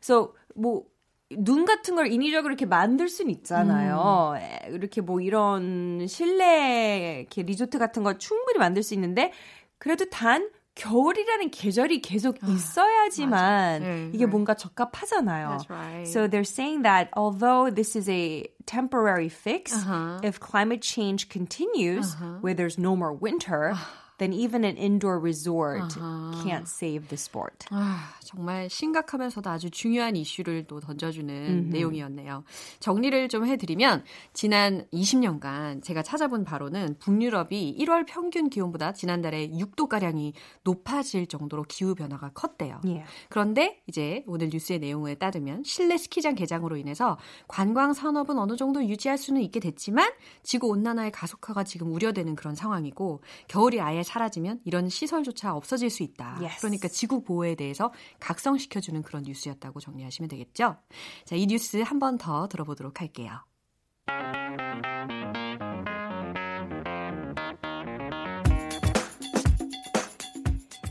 So 0.00 0.34
뭐 0.54 0.84
눈 1.32 1.64
같은 1.64 1.94
걸 1.94 2.10
인위적으로 2.10 2.50
이렇게 2.50 2.66
만들 2.66 3.08
수는 3.08 3.30
있잖아요. 3.30 4.34
에, 4.36 4.68
이렇게 4.72 5.00
뭐 5.00 5.20
이런 5.20 6.06
실내 6.08 7.20
이렇게 7.20 7.42
리조트 7.42 7.78
같은 7.78 8.02
거 8.02 8.18
충분히 8.18 8.58
만들 8.58 8.82
수 8.82 8.94
있는데 8.94 9.32
그래도 9.78 10.06
단 10.10 10.50
겨울이라는 10.74 11.50
계절이 11.50 12.00
계속 12.02 12.36
있어야지만 12.48 13.82
네, 13.82 14.10
이게 14.12 14.24
right. 14.24 14.30
뭔가 14.30 14.54
적합하잖아요. 14.54 15.48
That's 15.58 15.70
right. 15.70 16.08
So 16.08 16.26
they're 16.26 16.42
saying 16.44 16.82
that 16.82 17.10
although 17.16 17.70
this 17.72 17.96
is 17.96 18.08
a 18.08 18.46
temporary 18.66 19.28
fix, 19.28 19.72
Uh-huh. 19.74 20.20
if 20.24 20.40
climate 20.40 20.80
change 20.82 21.28
continues, 21.28 22.16
where 22.40 22.54
there's 22.54 22.78
no 22.78 22.96
more 22.96 23.12
winter, 23.12 23.74
Then 24.17 24.33
even 24.33 24.63
an 24.63 24.77
indoor 24.77 25.19
resort 25.19 25.97
uh-huh. 25.97 26.43
can't 26.43 26.67
save 26.67 27.07
the 27.09 27.17
sport. 27.17 27.67
아, 27.71 28.13
정말 28.21 28.69
심각하면서도 28.69 29.49
아주 29.49 29.69
중요한 29.69 30.15
이슈를 30.15 30.65
또 30.67 30.79
던져주는 30.79 31.27
mm-hmm. 31.27 31.69
내용이었네요. 31.69 32.43
정리를 32.79 33.27
좀 33.29 33.45
해드리면 33.45 34.03
지난 34.33 34.87
20년간 34.93 35.83
제가 35.83 36.01
찾아본 36.03 36.45
바로는 36.45 36.97
북유럽이 36.99 37.77
1월 37.79 38.05
평균 38.07 38.49
기온보다 38.49 38.93
지난달에 38.93 39.49
6도 39.49 39.87
가량이 39.87 40.33
높아질 40.63 41.27
정도로 41.27 41.63
기후 41.67 41.95
변화가 41.95 42.31
컸대요. 42.33 42.79
Yeah. 42.83 43.05
그런데 43.29 43.81
이제 43.87 44.23
오늘 44.27 44.49
뉴스의 44.51 44.79
내용에 44.79 45.15
따르면 45.15 45.63
실내 45.63 45.97
스키장 45.97 46.35
개장으로 46.35 46.77
인해서 46.77 47.17
관광 47.47 47.93
산업은 47.93 48.37
어느 48.37 48.55
정도 48.55 48.83
유지할 48.85 49.17
수는 49.17 49.41
있게 49.41 49.59
됐지만 49.59 50.11
지구 50.43 50.67
온난화의 50.67 51.11
가속화가 51.11 51.63
지금 51.63 51.93
우려되는 51.93 52.35
그런 52.35 52.55
상황이고 52.55 53.21
겨울이 53.47 53.81
아예 53.81 54.03
사라지면 54.05 54.61
이런 54.63 54.87
시설조차 54.87 55.53
없어질 55.55 55.89
수 55.89 56.03
있다. 56.03 56.37
Yes. 56.41 56.61
그러니까 56.61 56.87
지구 56.87 57.21
보호에 57.23 57.55
대해서 57.55 57.91
각성시켜주는 58.21 59.01
그런 59.03 59.23
뉴스였다고 59.23 59.81
정리하시면 59.81 60.29
되겠죠. 60.29 60.77
자, 61.25 61.35
이 61.35 61.45
뉴스 61.47 61.77
한 61.81 61.99
번 61.99 62.17
더 62.17 62.47
들어보도록 62.47 63.01
할게요. 63.01 63.41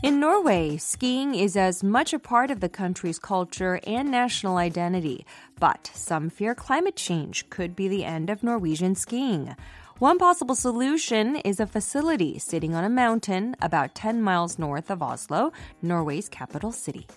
In 0.03 0.19
Norway, 0.19 0.77
skiing 0.77 1.33
is 1.33 1.57
as 1.57 1.81
much 1.83 2.13
a 2.13 2.19
part 2.19 2.51
of 2.51 2.59
the 2.59 2.69
country's 2.69 3.17
culture 3.17 3.79
and 3.87 4.11
national 4.11 4.57
identity, 4.57 5.25
but 5.59 5.89
some 5.95 6.29
fear 6.29 6.53
climate 6.53 6.95
change 6.95 7.49
could 7.49 7.75
be 7.75 7.87
the 7.87 8.05
end 8.05 8.29
of 8.29 8.43
Norwegian 8.43 8.93
skiing. 8.93 9.55
One 9.99 10.17
possible 10.17 10.55
solution 10.55 11.37
is 11.37 11.61
a 11.61 11.65
facility 11.65 12.37
sitting 12.37 12.75
on 12.75 12.83
a 12.83 12.89
mountain 12.89 13.55
about 13.61 13.95
10 13.95 14.21
miles 14.21 14.59
north 14.59 14.91
of 14.91 15.01
Oslo, 15.01 15.53
Norway's 15.81 16.27
capital 16.27 16.73
city. 16.73 17.07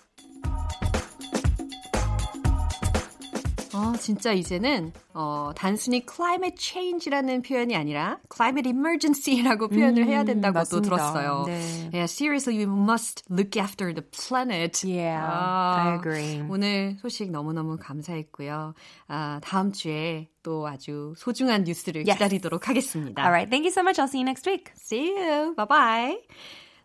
어, 3.79 3.93
진짜 3.97 4.33
이제는 4.33 4.91
어, 5.13 5.51
단순히 5.55 6.05
climate 6.05 6.55
change라는 6.57 7.41
표현이 7.41 7.75
아니라 7.75 8.19
climate 8.33 8.69
emergency라고 8.69 9.69
표현을 9.69 10.03
음, 10.03 10.07
해야 10.07 10.23
된다고. 10.23 10.61
또 10.69 10.81
들었어요. 10.81 11.45
네. 11.47 11.89
Yeah, 11.93 12.03
seriously, 12.05 12.57
we 12.57 12.65
must 12.65 13.23
look 13.31 13.57
after 13.57 13.93
the 13.93 14.03
planet. 14.11 14.85
Yeah, 14.85 15.23
아, 15.25 15.85
I 15.85 15.95
agree. 15.95 16.43
오늘 16.49 16.97
소식 17.01 17.31
너무너무 17.31 17.77
감사했고요. 17.79 18.73
아, 19.07 19.39
다음 19.41 19.71
주에 19.71 20.27
또 20.43 20.67
아주 20.67 21.13
소중한 21.17 21.63
뉴스를 21.63 22.03
yes. 22.05 22.17
기다리도록 22.17 22.67
하겠습니다. 22.67 23.23
Alright, 23.23 23.49
thank 23.49 23.65
you 23.65 23.71
so 23.71 23.81
much. 23.81 23.99
I'll 23.99 24.07
see 24.09 24.19
you 24.19 24.25
next 24.25 24.45
week. 24.49 24.71
See 24.75 25.15
you. 25.15 25.55
Bye 25.55 25.67
bye. 25.67 26.17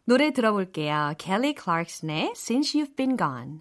노래 0.06 0.32
들어볼게요. 0.32 1.14
Kelly 1.18 1.54
Clarkson의 1.54 2.32
Since 2.36 2.78
You've 2.78 2.94
Been 2.94 3.16
Gone. 3.16 3.60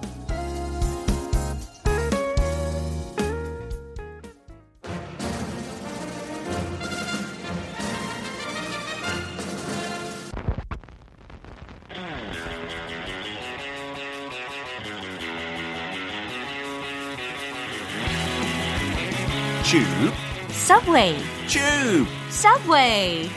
Subway. 20.71 21.17
Tube. 21.49 22.07
Subway. 22.29 23.29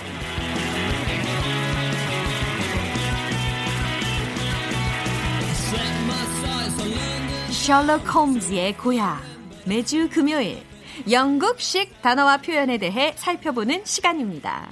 셜록 7.50 8.14
홈즈의 8.14 8.76
고향. 8.76 9.18
매주 9.66 10.08
금요일 10.10 10.62
영국식 11.10 12.00
단어와 12.02 12.36
표현에 12.36 12.78
대해 12.78 13.14
살펴보는 13.16 13.84
시간입니다. 13.84 14.68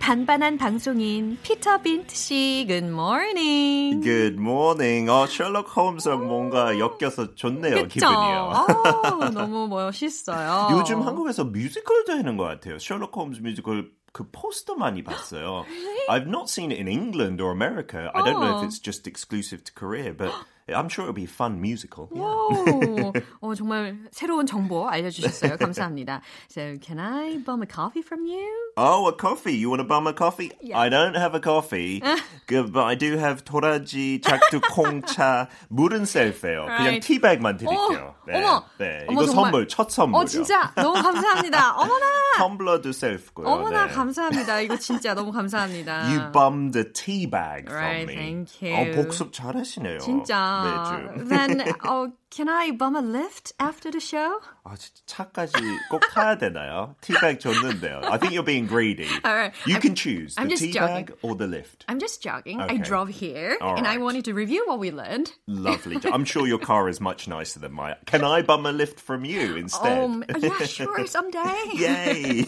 반반한 0.00 0.56
방송인 0.56 1.38
피터 1.42 1.82
빈트 1.82 2.14
씨, 2.16 2.64
good 2.66 2.86
morning. 2.86 4.02
Good 4.02 4.40
morning. 4.40 5.10
어, 5.10 5.26
셜록 5.26 5.76
홈즈랑 5.76 6.26
뭔가 6.26 6.78
엮여서 6.78 7.34
좋네요, 7.34 7.74
그쵸? 7.82 7.88
기분이요. 7.88 8.50
아, 8.50 9.30
너무 9.30 9.68
멋있어요. 9.68 10.68
요즘 10.72 11.02
한국에서 11.02 11.44
뮤지컬도 11.44 12.12
하는 12.12 12.38
것 12.38 12.44
같아요. 12.44 12.78
셜록 12.78 13.14
홈즈 13.14 13.40
뮤지컬 13.42 13.90
그 14.12 14.28
포스터 14.32 14.74
많이 14.74 15.04
봤어요. 15.04 15.64
I've 16.08 16.26
not 16.26 16.48
seen 16.48 16.72
it 16.72 16.80
in 16.80 16.88
England 16.88 17.40
or 17.40 17.52
America. 17.52 18.10
I 18.14 18.22
don't 18.24 18.40
know 18.40 18.58
if 18.58 18.64
it's 18.64 18.80
just 18.82 19.06
exclusive 19.06 19.62
to 19.64 19.72
Korea, 19.72 20.12
but 20.12 20.32
I'm 20.74 20.88
sure 20.88 21.04
it'll 21.04 21.14
be 21.14 21.24
a 21.24 21.26
fun 21.26 21.60
musical. 21.60 22.08
Yeah. 22.14 23.12
어, 23.40 23.54
정말 23.54 23.98
새로운 24.12 24.46
정보 24.46 24.88
알려주셨어요. 24.88 25.56
감사합니다. 25.58 26.20
So, 26.48 26.76
can 26.80 26.98
I 26.98 27.38
bum 27.38 27.62
a 27.62 27.66
coffee 27.66 28.02
from 28.02 28.26
you? 28.26 28.46
Oh, 28.76 29.08
a 29.08 29.12
coffee. 29.12 29.56
You 29.56 29.68
want 29.68 29.80
to 29.80 29.88
bum 29.88 30.06
a 30.06 30.12
coffee? 30.12 30.52
Yeah. 30.60 30.78
I 30.78 30.88
don't 30.88 31.16
have 31.16 31.34
a 31.34 31.40
coffee. 31.40 32.02
But 32.48 32.84
I 32.84 32.94
do 32.94 33.18
have 33.18 33.44
도라지, 33.44 34.20
작두, 34.20 34.60
콩차, 34.60 35.48
물은 35.68 36.04
셀프예요. 36.04 36.66
Right. 36.66 36.78
그냥 36.78 37.00
티백만 37.00 37.56
드릴게요. 37.56 38.14
어, 38.14 38.26
네. 38.26 38.34
어머. 38.36 38.64
네. 38.78 39.04
어머, 39.08 39.22
이거 39.22 39.26
정말. 39.26 39.44
선물, 39.52 39.68
첫 39.68 39.90
선물이요. 39.90 40.20
어, 40.20 40.24
진짜 40.24 40.72
너무 40.76 41.02
감사합니다. 41.02 41.76
어머나. 41.76 42.06
텀블러도 42.38 42.92
셀프고요. 42.92 43.46
어머나, 43.46 43.86
네. 43.86 43.92
감사합니다. 43.92 44.60
이거 44.60 44.76
진짜 44.76 45.14
너무 45.14 45.32
감사합니다. 45.32 46.10
You 46.10 46.32
bummed 46.32 46.72
the 46.72 46.92
tea 46.92 47.26
bag 47.26 47.66
right, 47.68 48.04
from 48.04 48.08
me. 48.08 48.14
Thank 48.14 48.62
you. 48.62 48.74
어, 48.74 48.94
복습 48.94 49.32
잘하시네요. 49.32 49.98
진짜. 49.98 50.59
매주. 50.59 51.29
Then, 51.29 51.73
oh, 51.85 52.11
can 52.29 52.49
I 52.49 52.71
bum 52.71 52.95
a 52.95 53.01
lift 53.01 53.53
after 53.59 53.91
the 53.91 54.01
show? 54.01 54.41
아, 54.65 54.75
차까지 55.05 55.53
꼭 55.89 56.01
타야 56.11 56.37
되나요? 56.37 56.95
티백 57.01 57.39
줬는데요. 57.39 58.01
I 58.03 58.17
think 58.17 58.33
you're 58.33 58.43
being 58.43 58.65
greedy. 58.67 59.07
All 59.23 59.35
right. 59.35 59.53
You 59.65 59.75
I'm, 59.75 59.81
can 59.81 59.95
choose 59.95 60.35
the 60.35 60.43
teabag 60.43 61.13
or 61.21 61.35
the 61.35 61.45
lift. 61.47 61.85
I'm 61.87 61.99
just 61.99 62.23
jogging. 62.23 62.59
Okay. 62.59 62.75
I 62.75 62.77
drove 62.77 63.09
here 63.09 63.57
All 63.61 63.77
and 63.77 63.85
right. 63.85 63.95
I 63.95 64.01
wanted 64.01 64.25
to 64.25 64.33
review 64.33 64.65
what 64.65 64.79
we 64.79 64.91
learned. 64.91 65.31
Lovely. 65.47 65.97
I'm 66.11 66.25
sure 66.25 66.47
your 66.47 66.57
car 66.57 66.89
is 66.89 66.99
much 66.99 67.27
nicer 67.27 67.59
than 67.59 67.73
mine. 67.73 67.95
Can 68.05 68.23
I 68.23 68.41
bum 68.41 68.65
a 68.65 68.71
lift 68.71 68.99
from 68.99 69.23
you 69.23 69.55
instead? 69.55 70.01
Um, 70.01 70.25
yeah, 70.39 70.57
sure, 70.65 71.05
someday. 71.05 71.61
Yay. 71.75 72.45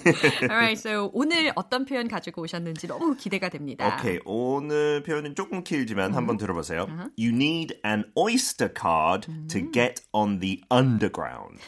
All 0.50 0.58
right. 0.58 0.78
So 0.78 1.12
오늘 1.13 1.54
어떤 1.56 1.86
표현 1.86 2.10
가지고 2.10 2.42
오셨는지 2.42 2.88
너무 2.88 3.16
기대가 3.16 3.50
됩니다. 3.50 3.86
Okay. 4.00 4.20
오늘 4.26 5.04
표현은 5.04 5.36
조금 5.36 5.63
길지만 5.63 6.12
mm-hmm. 6.12 6.16
한번 6.16 6.38
들어보세요. 6.38 6.88
Uh-huh. 6.90 7.10
You 7.16 7.32
need 7.32 7.76
an 7.86 7.91
Oyster 8.18 8.70
card 8.70 9.28
mm-hmm. 9.28 9.48
to 9.48 9.60
get 9.72 10.02
on 10.13 10.40
the 10.40 10.63
underground. 10.70 11.60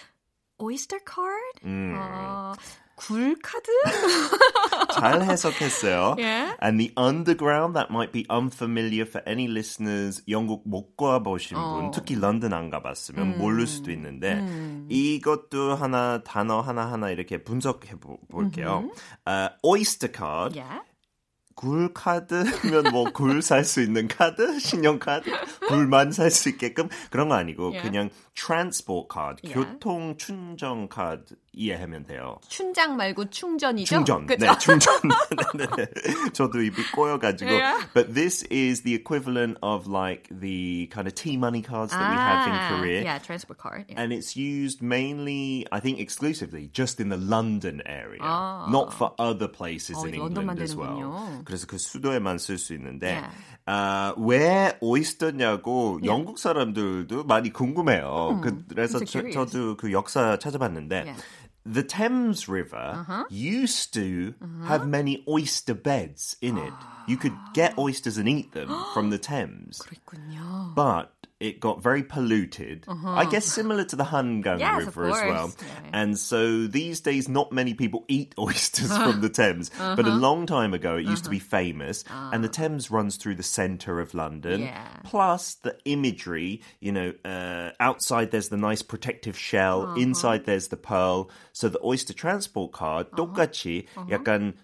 Oyster 0.61 0.99
card? 0.99 1.63
음. 1.63 1.95
어, 1.95 2.53
굴 2.99 3.37
카드? 3.41 3.71
잘 4.99 5.21
해석했어요. 5.23 6.15
Yeah. 6.17 6.53
And 6.61 6.77
the 6.77 6.91
underground 6.97 7.75
that 7.77 7.89
might 7.89 8.11
be 8.11 8.25
unfamiliar 8.29 9.05
for 9.05 9.23
any 9.25 9.47
listeners. 9.47 10.21
영국 10.27 10.67
못 10.67 10.97
가보신 10.97 11.55
어. 11.55 11.75
분, 11.75 11.91
특히 11.91 12.19
런던 12.19 12.53
안 12.53 12.69
가봤으면 12.69 13.35
음. 13.35 13.37
모를 13.37 13.67
수도 13.67 13.91
있는데 13.91 14.33
음. 14.33 14.85
이것도 14.89 15.75
하나 15.75 16.21
단어 16.23 16.59
하나 16.59 16.91
하나 16.91 17.09
이렇게 17.09 17.41
분석해 17.41 17.95
볼게요. 18.29 18.89
Uh, 19.25 19.49
oyster 19.63 20.11
card. 20.11 20.59
Yeah. 20.59 20.83
굴 21.54 21.92
카드면 21.94 22.92
뭐 22.92 23.04
굴 23.12 23.38
살 23.42 23.64
수 23.64 23.80
있는 23.80 24.08
카드, 24.08 24.58
신용 24.58 24.98
카드, 24.98 25.30
굴만 25.68 26.12
살 26.12 26.30
수 26.30 26.48
있게끔 26.48 26.88
그런 27.10 27.28
거 27.28 27.34
아니고 27.34 27.70
yeah. 27.70 27.82
그냥 27.82 28.10
transport 28.34 29.08
card, 29.12 29.40
yeah. 29.44 29.54
교통 29.54 30.16
충전 30.18 30.88
카드 30.88 31.36
이해하면 31.52 32.04
돼요. 32.04 32.38
춘장 32.48 32.96
말고 32.96 33.30
충전이죠? 33.30 33.86
충전. 33.86 34.26
그쵸? 34.26 34.44
네, 34.44 34.58
충전. 34.58 34.94
네, 35.54 35.66
네. 35.76 36.32
저도 36.32 36.60
입이 36.60 36.90
꼬여가지고. 36.92 37.48
Yeah. 37.48 37.80
But 37.94 38.12
this 38.12 38.42
is 38.50 38.82
the 38.82 38.94
equivalent 38.94 39.56
of 39.62 39.86
like 39.86 40.28
the 40.30 40.88
kind 40.90 41.06
of 41.06 41.14
T-money 41.14 41.62
cards 41.62 41.92
that 41.92 42.02
ah, 42.02 42.10
we 42.10 42.16
have 42.18 42.46
in 42.48 42.78
Korea. 42.80 43.02
Yeah, 43.04 43.18
transport 43.18 43.58
card. 43.58 43.84
Yeah. 43.88 44.00
And 44.02 44.12
it's 44.12 44.36
used 44.36 44.82
mainly, 44.82 45.64
I 45.70 45.78
think 45.78 46.00
exclusively, 46.00 46.70
just 46.72 46.98
in 46.98 47.08
the 47.08 47.16
London 47.16 47.82
area. 47.86 48.20
아. 48.20 48.68
Not 48.68 48.92
for 48.92 49.14
other 49.20 49.46
places 49.46 49.96
어, 49.98 50.08
in 50.08 50.14
England 50.14 50.60
as 50.60 50.74
well. 50.74 51.43
그래서 51.44 51.66
그 51.66 51.78
수도에만 51.78 52.38
쓸 52.38 52.58
수 52.58 52.74
있는데. 52.74 53.22
아, 53.66 54.14
왜 54.18 54.76
오이스터냐고. 54.80 56.00
영국 56.04 56.38
사람들도 56.38 57.24
많이 57.24 57.52
궁금해요. 57.52 58.40
음, 58.44 58.64
그래서 58.68 58.98
저, 59.04 59.22
저도 59.30 59.76
그 59.76 59.92
역사 59.92 60.38
찾아봤는데 60.38 61.14
the 61.66 61.86
Thames 61.86 62.46
River 62.50 62.92
Uh-huh. 63.08 63.24
used 63.30 63.94
to 63.94 64.34
have 64.68 64.86
many 64.86 65.24
oyster 65.26 65.72
beds 65.74 66.36
in 66.42 66.58
it. 66.58 66.72
You 67.08 67.16
could 67.16 67.32
get 67.54 67.78
oysters 67.78 68.18
and 68.18 68.28
eat 68.28 68.52
them 68.52 68.68
from 68.92 69.08
the 69.08 69.18
Thames. 69.18 69.80
그랬군요. 69.80 70.74
But 70.74 71.13
it 71.43 71.61
got 71.61 71.81
very 71.81 72.03
polluted. 72.03 72.83
I 72.89 73.23
guess 73.23 73.45
similar 73.45 73.85
to 73.85 73.95
the 73.95 74.03
Hangang 74.03 74.59
Uh-huh. 74.59 74.79
Yes, 74.79 74.87
of 74.87 74.97
River 74.97 75.05
as 75.09 75.21
well. 75.23 75.47
course. 75.47 75.55
Yeah. 75.61 75.89
And 75.93 76.19
so 76.19 76.67
these 76.67 76.99
days, 76.99 77.29
not 77.29 77.53
many 77.53 77.73
people 77.73 78.03
eat 78.09 78.35
oysters 78.37 78.91
from 78.91 79.21
the 79.21 79.29
Thames. 79.29 79.71
Uh-huh. 79.79 79.95
But 79.95 80.05
a 80.05 80.11
long 80.11 80.45
time 80.45 80.73
ago, 80.73 80.97
it 80.97 81.05
used 81.05 81.23
to 81.23 81.29
be 81.29 81.39
famous. 81.39 82.03
And 82.11 82.43
the 82.43 82.49
Thames 82.49 82.91
runs 82.91 83.15
through 83.15 83.35
the 83.35 83.43
centre 83.47 84.01
of 84.01 84.13
London. 84.13 84.63
Ah. 84.63 84.65
Yeah. 84.65 84.87
Plus 85.05 85.55
the 85.55 85.77
imagery, 85.85 86.61
you 86.81 86.91
know, 86.91 87.13
uh, 87.23 87.71
outside 87.79 88.31
there's 88.31 88.49
the 88.49 88.57
nice 88.59 88.81
protective 88.81 89.37
shell, 89.37 89.83
Uh-huh. 89.83 89.95
inside 89.95 90.43
there's 90.45 90.67
the 90.67 90.77
pearl. 90.77 91.29
So 91.53 91.69
the 91.69 91.79
oyster 91.83 92.11
transport 92.13 92.73
card 92.73 93.07
Uh-huh. 93.13 93.15
똑같이 93.31 93.85
약간 94.09 94.55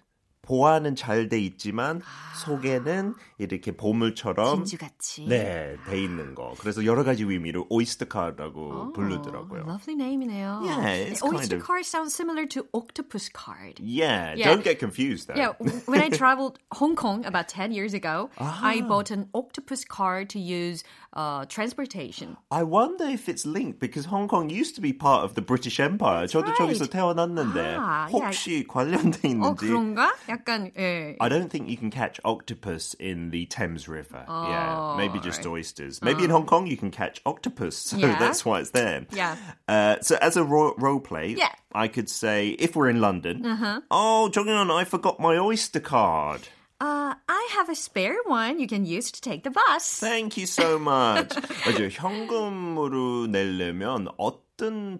보안은 0.51 0.95
잘 0.95 1.29
돼 1.29 1.39
있지만 1.39 2.01
속에는 2.43 3.13
이렇게 3.37 3.71
보물처럼 3.71 4.65
진주같이. 4.65 5.27
네, 5.27 5.77
돼 5.87 6.01
있는 6.03 6.33
거. 6.33 6.53
그래서 6.59 6.83
여러 6.85 7.03
가지 7.03 7.23
의미로 7.23 7.67
oyster 7.71 8.07
card라고 8.11 8.59
Oh, 8.71 8.93
부르더라고요. 8.93 9.61
Lovely 9.67 9.95
name이네요. 9.95 10.61
Yeah, 10.65 11.11
it's 11.11 11.21
kind 11.21 11.37
Oyster 11.37 11.57
of- 11.57 11.65
card 11.65 11.85
sounds 11.85 12.13
similar 12.15 12.47
to 12.49 12.65
octopus 12.73 13.29
card. 13.31 13.77
Yeah, 13.79 14.33
Yeah. 14.35 14.49
don't 14.49 14.63
get 14.63 14.79
confused 14.79 15.27
though. 15.29 15.37
Yeah, 15.37 15.53
when 15.85 16.01
I 16.01 16.09
traveled 16.09 16.57
Hong 16.73 16.95
Kong 16.95 17.23
about 17.25 17.47
10 17.47 17.71
years 17.71 17.93
ago, 17.93 18.29
Ah. 18.39 18.59
I 18.65 18.81
bought 18.81 19.11
an 19.11 19.29
octopus 19.33 19.85
card 19.85 20.29
to 20.33 20.39
use 20.39 20.83
uh, 21.12 21.44
transportation. 21.46 22.36
I 22.50 22.62
wonder 22.62 23.04
if 23.04 23.28
it's 23.28 23.46
linked 23.46 23.80
because 23.80 24.06
Hong 24.06 24.28
Kong 24.28 24.50
used 24.50 24.74
to 24.74 24.80
be 24.80 24.92
part 24.92 25.24
of 25.24 25.34
the 25.34 25.40
British 25.40 25.80
Empire. 25.80 26.26
저도 26.26 26.46
right. 26.48 26.56
저기서 26.58 26.86
태어났는데 26.90 27.76
아, 27.78 28.08
혹시 28.10 28.66
관련돼 28.66 29.20
어, 29.24 29.30
있는지. 29.30 29.66
그런가? 29.66 30.12
약간, 30.28 30.70
예. 30.76 31.16
I 31.20 31.28
don't 31.28 31.48
think 31.50 31.68
you 31.68 31.76
can 31.76 31.90
catch 31.90 32.20
octopus 32.24 32.94
in 33.00 33.30
the 33.30 33.46
Thames 33.46 33.88
River. 33.88 34.24
yeah, 34.28 34.94
maybe 34.96 35.18
just 35.20 35.44
right. 35.44 35.52
oysters. 35.56 36.02
Maybe 36.02 36.24
in 36.24 36.30
Hong 36.30 36.44
Kong 36.46 36.66
you 36.66 36.76
can 36.76 36.90
catch 36.90 37.20
octopus, 37.24 37.76
so 37.76 37.96
Yeah. 37.96 38.18
that's 38.18 38.44
why 38.44 38.60
it's 38.60 38.70
there. 38.70 39.06
Yeah. 39.12 39.36
Uh, 39.66 39.96
so 40.02 40.16
as 40.20 40.36
a 40.36 40.44
ro- 40.44 40.74
role 40.76 41.00
play, 41.00 41.34
Yeah. 41.36 41.48
I 41.72 41.88
could 41.88 42.08
say 42.08 42.50
if 42.58 42.76
we're 42.76 42.88
in 42.90 43.00
London, 43.00 43.42
oh, 43.90 44.28
Jonghyun, 44.32 44.70
I 44.70 44.84
forgot 44.84 45.18
my 45.18 45.36
oyster 45.38 45.80
card. 45.80 46.42
Uh, 46.80 47.14
I 47.26 47.48
have 47.54 47.70
a 47.70 47.74
spare 47.74 48.16
one 48.26 48.58
you 48.60 48.66
can 48.68 48.84
use 48.84 49.10
to 49.10 49.20
take 49.20 49.44
the 49.44 49.50
bus. 49.50 49.98
Thank 49.98 50.36
you 50.36 50.46
so 50.46 50.78
much. 50.78 51.32
맞아요. 51.64 51.88
현금으로 51.90 53.28
내려면 53.28 54.08
어떤 54.18 54.49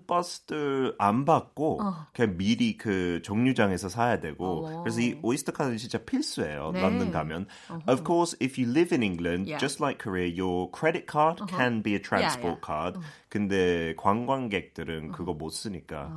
버스들 0.08 0.96
안 0.98 1.26
받고 1.26 1.80
그냥 2.14 2.38
미리 2.38 2.78
그 2.78 3.22
정류장에서 3.24 3.90
사야 3.90 4.20
되고 4.20 4.82
그래서 4.84 5.02
이 5.02 5.18
오이스터 5.22 5.52
카드는 5.52 5.78
진짜 5.78 5.98
필수예요. 6.00 6.72
네. 6.74 6.82
런던 6.82 7.12
가면. 7.12 7.48
Of 7.88 8.04
course, 8.06 8.36
if 8.42 8.60
you 8.62 8.72
live 8.72 8.94
in 8.96 9.04
England, 9.04 9.50
Yeah. 9.50 9.60
just 9.60 9.82
like 9.84 9.98
Korea, 10.02 10.28
your 10.28 10.70
credit 10.72 11.06
card 11.12 11.42
can 11.50 11.82
be 11.84 11.94
a 11.96 12.00
transport 12.02 12.60
yeah. 12.60 12.66
card. 12.66 13.00
근데 13.30 13.96
관광객들은 13.98 15.12
그거 15.14 15.34
못 15.34 15.50
쓰니까 15.52 16.12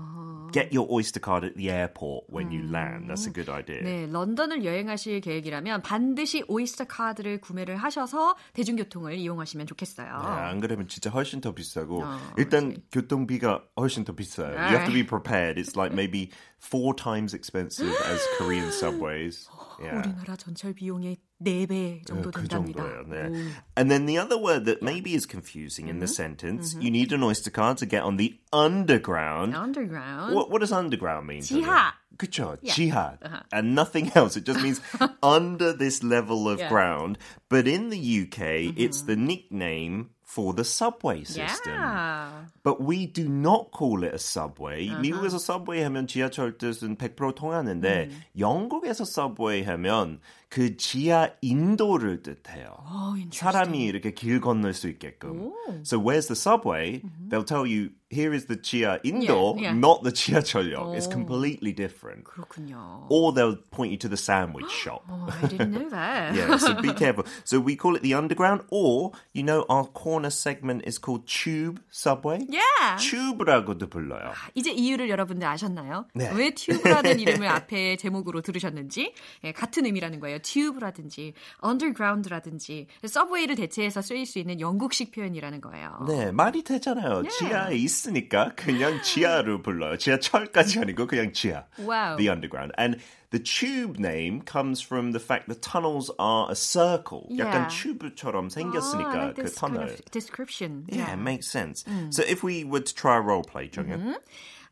get 0.52 0.74
your 0.76 0.90
oyster 0.90 1.20
card 1.22 1.46
at 1.46 1.54
the 1.56 1.70
airport 1.70 2.26
when 2.32 2.50
you 2.50 2.62
land. 2.68 3.08
That's 3.08 3.26
a 3.28 3.32
good 3.32 3.50
idea. 3.50 3.82
네, 3.82 4.06
런던을 4.10 4.64
여행하실 4.64 5.20
계획이라면 5.20 5.82
반드시 5.82 6.44
오이스터 6.48 6.84
카드를 6.86 7.40
구매를 7.40 7.76
하셔서 7.76 8.36
대중교통을 8.54 9.14
이용하시면 9.14 9.66
좋겠어요. 9.66 10.06
네, 10.06 10.26
안 10.28 10.60
그러면 10.60 10.88
진짜 10.88 11.10
훨씬 11.10 11.40
더 11.40 11.52
비싸고 11.54 12.02
어, 12.02 12.18
일단 12.36 12.76
교통비 12.90 13.33
가 13.39 13.63
훨씬 13.77 14.05
더 14.05 14.13
비싸요. 14.13 14.51
You 14.53 14.77
have 14.77 14.85
to 14.85 14.93
be 14.93 15.03
prepared. 15.03 15.57
It's 15.57 15.75
like 15.75 15.93
maybe 15.93 16.31
four 16.59 16.93
times 16.93 17.33
expensive 17.33 17.93
as 18.05 18.21
Korean 18.37 18.71
subways. 18.71 19.47
Yeah. 19.81 20.01
우리나라 20.03 20.35
전철 20.35 20.73
비용의 20.73 21.17
4배 21.41 22.05
정도 22.05 22.31
그 22.31 22.41
된답니다. 22.43 22.83
정도예요. 22.83 23.03
네. 23.07 23.51
And 23.77 23.89
then 23.89 24.05
the 24.05 24.17
other 24.17 24.37
word 24.37 24.65
that 24.65 24.83
maybe 24.83 25.15
is 25.15 25.25
confusing 25.25 25.87
in 25.87 25.99
the 25.99 26.07
sentence, 26.07 26.75
you 26.81 26.91
need 26.91 27.13
an 27.13 27.23
oyster 27.23 27.49
card 27.49 27.77
to 27.77 27.85
get 27.85 28.03
on 28.03 28.17
the 28.17 28.37
underground. 28.51 29.55
Underground. 29.55 30.35
What, 30.35 30.51
what 30.51 30.59
does 30.59 30.73
underground 30.73 31.27
mean? 31.27 31.41
지하. 31.41 31.93
그쵸, 32.17 32.57
지하. 32.65 33.17
And 33.53 33.73
nothing 33.73 34.11
else. 34.15 34.35
It 34.35 34.43
just 34.43 34.59
means 34.61 34.81
under 35.23 35.71
this 35.71 36.03
level 36.03 36.49
of 36.49 36.59
Yeah. 36.59 36.67
ground. 36.67 37.17
But 37.47 37.65
in 37.65 37.89
the 37.89 37.97
UK, 37.97 38.75
it's 38.75 39.03
the 39.03 39.15
nickname 39.15 40.09
for 40.23 40.53
the 40.53 40.63
subway 40.63 41.23
system. 41.23 41.73
Yeah. 41.73 42.45
But 42.63 42.79
we 42.79 43.07
do 43.07 43.27
not 43.27 43.71
call 43.71 44.03
it 44.03 44.13
a 44.13 44.19
subway. 44.19 44.87
미국에서 44.87 45.37
subway 45.37 45.81
하면 45.83 46.05
지하철 46.05 46.57
뜻은 46.57 46.97
100% 46.97 47.35
통하는데 47.35 48.11
영국에서 48.37 49.03
subway 49.03 49.63
하면 49.63 50.19
그 50.49 50.77
지하 50.77 51.31
인도를 51.41 52.21
뜻해요. 52.21 52.77
Oh, 52.85 53.15
interesting. 53.15 53.39
사람이 53.39 53.85
이렇게 53.85 54.13
길 54.13 54.39
건널 54.39 54.73
수 54.73 54.87
있게끔. 54.87 55.51
So 55.83 55.97
where's 55.99 56.27
the 56.27 56.35
subway? 56.35 57.01
They'll 57.29 57.43
tell 57.43 57.65
you 57.65 57.89
here 58.11 58.33
is 58.33 58.45
the 58.47 58.57
지하 58.57 58.97
인도, 59.03 59.55
Yeah, 59.57 59.69
yeah. 59.69 59.77
not 59.77 60.01
the 60.03 60.11
지하철역. 60.11 60.95
It's 60.97 61.07
completely 61.07 61.71
different. 61.73 62.23
그렇군요. 62.25 63.05
Or 63.09 63.31
they'll 63.31 63.57
point 63.69 63.91
you 63.91 63.97
to 63.99 64.09
the 64.09 64.17
sandwich 64.17 64.71
shop. 64.71 65.03
Oh, 65.09 65.29
I 65.29 65.47
didn't 65.47 65.71
know 65.71 65.89
that. 65.89 66.33
Yeah, 66.33 66.57
so 66.57 66.73
be 66.81 66.93
careful. 66.93 67.25
So 67.45 67.59
we 67.59 67.75
call 67.75 67.95
it 67.95 68.01
the 68.01 68.15
underground, 68.15 68.63
or 68.71 69.11
you 69.33 69.43
know, 69.43 69.65
our 69.69 69.85
corner 69.85 70.31
segment 70.31 70.83
is 70.87 70.97
called 70.97 71.27
tube 71.27 71.79
subway. 71.91 72.41
Yeah. 72.49 72.97
tube라고도 72.97 73.89
불러요. 73.89 74.33
이제 74.55 74.71
이유를 74.71 75.09
여러분들 75.09 75.47
아셨나요? 75.47 76.05
네. 76.15 76.31
왜 76.33 76.51
튜브라는 76.55 77.19
이름을 77.19 77.47
앞에 77.47 77.97
제목으로 77.97 78.41
들으셨는지 78.41 79.13
예, 79.43 79.51
같은 79.51 79.85
의미라는 79.85 80.19
거예요. 80.19 80.39
튜브라든지 80.39 81.33
underground라든지 81.63 82.87
서브웨이를 83.05 83.55
대체해서 83.55 84.01
쓰일 84.01 84.25
수 84.25 84.39
있는 84.39 84.59
영국식 84.59 85.11
표현이라는 85.11 85.61
거예요. 85.61 86.05
네, 86.07 86.31
말이 86.31 86.63
되잖아요. 86.63 87.23
지하에 87.27 87.75
있으니까 87.93 88.53
그냥 88.55 89.01
지하로 89.01 89.61
불러요. 89.61 89.97
지하철까지 89.97 90.79
아니고 90.79 91.07
그냥 91.07 91.31
지하. 91.33 91.65
Wow. 91.79 92.17
The 92.17 92.29
underground. 92.29 92.73
And 92.77 92.97
the 93.31 93.39
tube 93.39 93.99
name 93.99 94.41
comes 94.41 94.81
from 94.81 95.11
the 95.11 95.19
fact 95.19 95.47
the 95.47 95.55
tunnels 95.59 96.09
are 96.17 96.47
a 96.49 96.55
circle. 96.55 97.27
약간 97.37 97.67
Yeah. 97.69 97.69
튜브처럼 97.69 98.49
Ah, 98.49 98.59
I 98.59 98.63
생겼으니까 98.63 99.13
like 99.13 99.35
그 99.35 99.43
this 99.43 99.55
kind 99.59 99.77
터널. 99.77 99.83
of 99.93 100.11
description. 100.11 100.85
Yeah, 100.89 101.13
it 101.13 101.19
makes 101.19 101.47
sense. 101.47 101.85
So 102.09 102.23
if 102.25 102.43
we 102.43 102.63
were 102.63 102.81
to 102.81 102.93
try 102.95 103.17
a 103.17 103.21
role 103.21 103.43
play, 103.43 103.69
정연, 103.69 104.15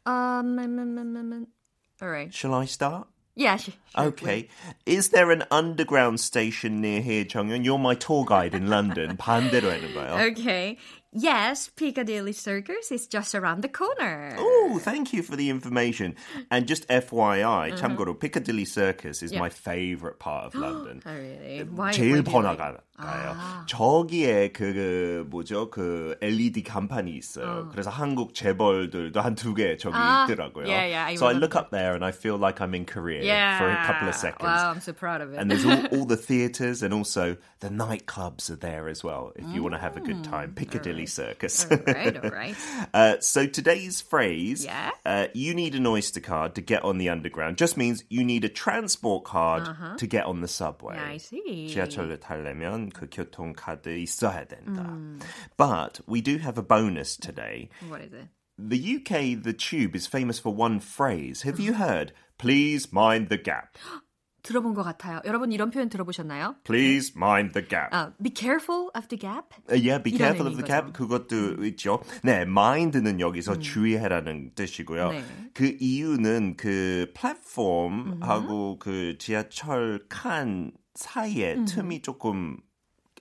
Um, 0.06 0.58
um, 0.58 0.80
um, 0.80 0.98
um, 0.98 1.18
um, 1.18 1.34
um, 1.34 1.48
all 2.02 2.10
right. 2.10 2.34
shall 2.34 2.54
I 2.54 2.66
start? 2.66 3.08
Yeah, 3.36 3.58
sure. 3.58 3.76
sure. 3.94 4.06
Okay. 4.08 4.48
Is 4.88 5.10
there 5.10 5.30
an 5.30 5.44
underground 5.52 6.20
station 6.20 6.82
near 6.82 7.02
here, 7.02 7.24
정연? 7.24 7.64
You're 7.64 7.78
my 7.78 7.94
tour 7.94 8.26
guide 8.26 8.56
in 8.56 8.68
London. 8.68 9.16
반대로 9.18 9.70
하는 9.70 9.94
거예요. 9.94 10.32
Okay. 10.32 10.78
Yes, 11.14 11.70
Piccadilly 11.76 12.34
Circus 12.34 12.92
is 12.92 13.08
just 13.08 13.34
around 13.34 13.62
the 13.64 13.70
corner. 13.70 14.36
Oh, 14.38 14.78
thank 14.84 15.14
you 15.14 15.24
for 15.24 15.36
the 15.36 15.50
information. 15.50 16.16
And 16.52 16.68
just 16.68 16.86
FYI, 16.90 17.72
참고로 17.80 18.20
Piccadilly 18.20 18.66
Circus 18.66 19.24
is 19.24 19.32
Yeah. 19.32 19.40
my 19.40 19.50
favorite 19.50 20.20
part 20.20 20.46
of 20.46 20.54
London. 20.54 21.02
Oh, 21.06 21.14
really? 21.16 21.64
Why? 21.64 21.92
제일 21.92 21.96
why 21.96 21.96
do 21.96 22.04
you 22.04 22.16
like- 22.22 22.26
번화가요. 22.60 22.78
저기에 23.68 24.52
그, 24.52 24.74
그 24.74 25.26
뭐죠 25.30 25.70
그 25.70 26.16
LED 26.22 26.64
간판이 26.64 27.16
있어요. 27.16 27.70
그래서 27.72 27.90
한국 27.90 28.34
재벌들도 28.34 29.20
한 29.22 29.36
두 29.36 29.54
개 29.54 29.78
저기 29.78 29.96
아, 29.96 30.26
있더라고요. 30.28 30.66
yeah, 30.68 30.86
yeah, 30.86 31.06
I 31.06 31.16
so 31.16 31.26
I 31.26 31.32
remember. 31.32 31.40
look 31.46 31.56
up 31.56 31.72
there 31.72 31.94
and 31.94 32.04
I 32.04 32.12
feel 32.12 32.38
like 32.38 32.60
I'm 32.62 32.74
in 32.76 32.86
Korea 32.86 33.24
Yeah. 33.24 33.58
for 33.58 33.70
a 33.70 33.86
couple 33.86 34.08
of 34.10 34.16
seconds. 34.16 34.44
Wow, 34.44 34.72
I'm 34.72 34.82
so 34.82 34.94
proud 34.94 35.22
of 35.22 35.34
it. 35.34 35.40
And 35.40 35.50
there's 35.50 35.66
all, 35.66 35.86
all 35.94 36.06
the 36.06 36.18
theatres 36.18 36.84
and 36.84 36.94
also 36.94 37.38
the 37.60 37.70
nightclubs 37.70 38.50
are 38.50 38.56
there 38.60 38.88
as 38.90 39.04
well 39.04 39.32
if 39.36 39.46
you 39.54 39.64
want 39.64 39.74
to 39.76 39.80
have 39.82 39.96
a 39.98 40.02
good 40.02 40.24
time. 40.24 40.54
Piccadilly 40.54 41.01
Circus. 41.06 41.66
all 41.72 41.78
right, 41.88 42.24
all 42.24 42.30
right. 42.32 42.56
Uh, 42.94 43.16
so 43.20 43.46
today's 43.48 44.02
phrase, 44.02 44.66
Yeah. 44.66 44.92
uh, 45.06 45.28
you 45.34 45.54
need 45.54 45.76
an 45.76 45.86
Oyster 45.88 46.20
card 46.20 46.56
to 46.56 46.62
get 46.62 46.84
on 46.84 46.98
the 46.98 47.10
underground, 47.10 47.58
just 47.58 47.78
means 47.78 48.04
you 48.10 48.24
need 48.24 48.44
a 48.46 48.50
transport 48.50 49.24
card 49.26 49.68
to 49.98 50.08
get 50.08 50.26
on 50.26 50.42
the 50.42 50.48
subway. 50.48 50.96
Uh-huh. 50.96 51.12
I 51.14 51.18
see. 51.18 51.68
지하철을 51.70 52.20
타려면 52.20 52.90
그 52.92 53.08
교통카드 53.12 53.90
있어야 53.98 54.46
된다. 54.46 55.20
But 55.58 56.02
we 56.08 56.22
do 56.22 56.38
have 56.38 56.58
a 56.58 56.64
bonus 56.64 57.18
today. 57.18 57.70
What 57.90 58.02
is 58.02 58.14
it? 58.14 58.28
The 58.60 58.78
UK, 58.98 59.36
the 59.44 59.54
tube, 59.54 59.96
is 59.96 60.08
famous 60.08 60.40
for 60.40 60.54
one 60.54 60.80
phrase. 60.80 61.44
Have 61.44 61.60
you 61.60 61.74
heard? 61.76 62.12
Please 62.40 62.92
mind 62.92 63.30
the 63.30 63.38
gap. 63.38 63.78
들어본 64.43 64.75
것 64.75 64.83
같아요. 64.83 65.21
여러분 65.25 65.53
이런 65.53 65.71
표현 65.71 65.89
들어보셨나요? 65.89 66.57
Please 66.65 67.13
mind 67.17 67.53
the 67.53 67.67
gap. 67.67 67.91
아, 67.93 68.13
be 68.21 68.33
careful 68.35 68.91
of 68.97 69.09
the 69.09 69.19
gap. 69.19 69.55
Uh, 69.71 69.77
yeah, 69.77 70.03
be 70.03 70.11
careful 70.11 70.47
of 70.47 70.57
the 70.57 70.67
gap. 70.67 70.93
그것도 70.93 71.65
있죠. 71.67 72.03
네, 72.23 72.43
mind는 72.43 73.21
여기서 73.21 73.59
주의해라는 73.61 74.53
뜻이고요. 74.55 75.11
네. 75.11 75.25
그 75.55 75.77
이유는 75.81 76.57
그 76.57 77.13
플랫폼하고 77.15 78.79
그 78.79 79.17
지하철 79.19 80.01
칸 80.09 80.73
사이에 80.95 81.65
틈이 81.65 82.03
조금 82.03 82.59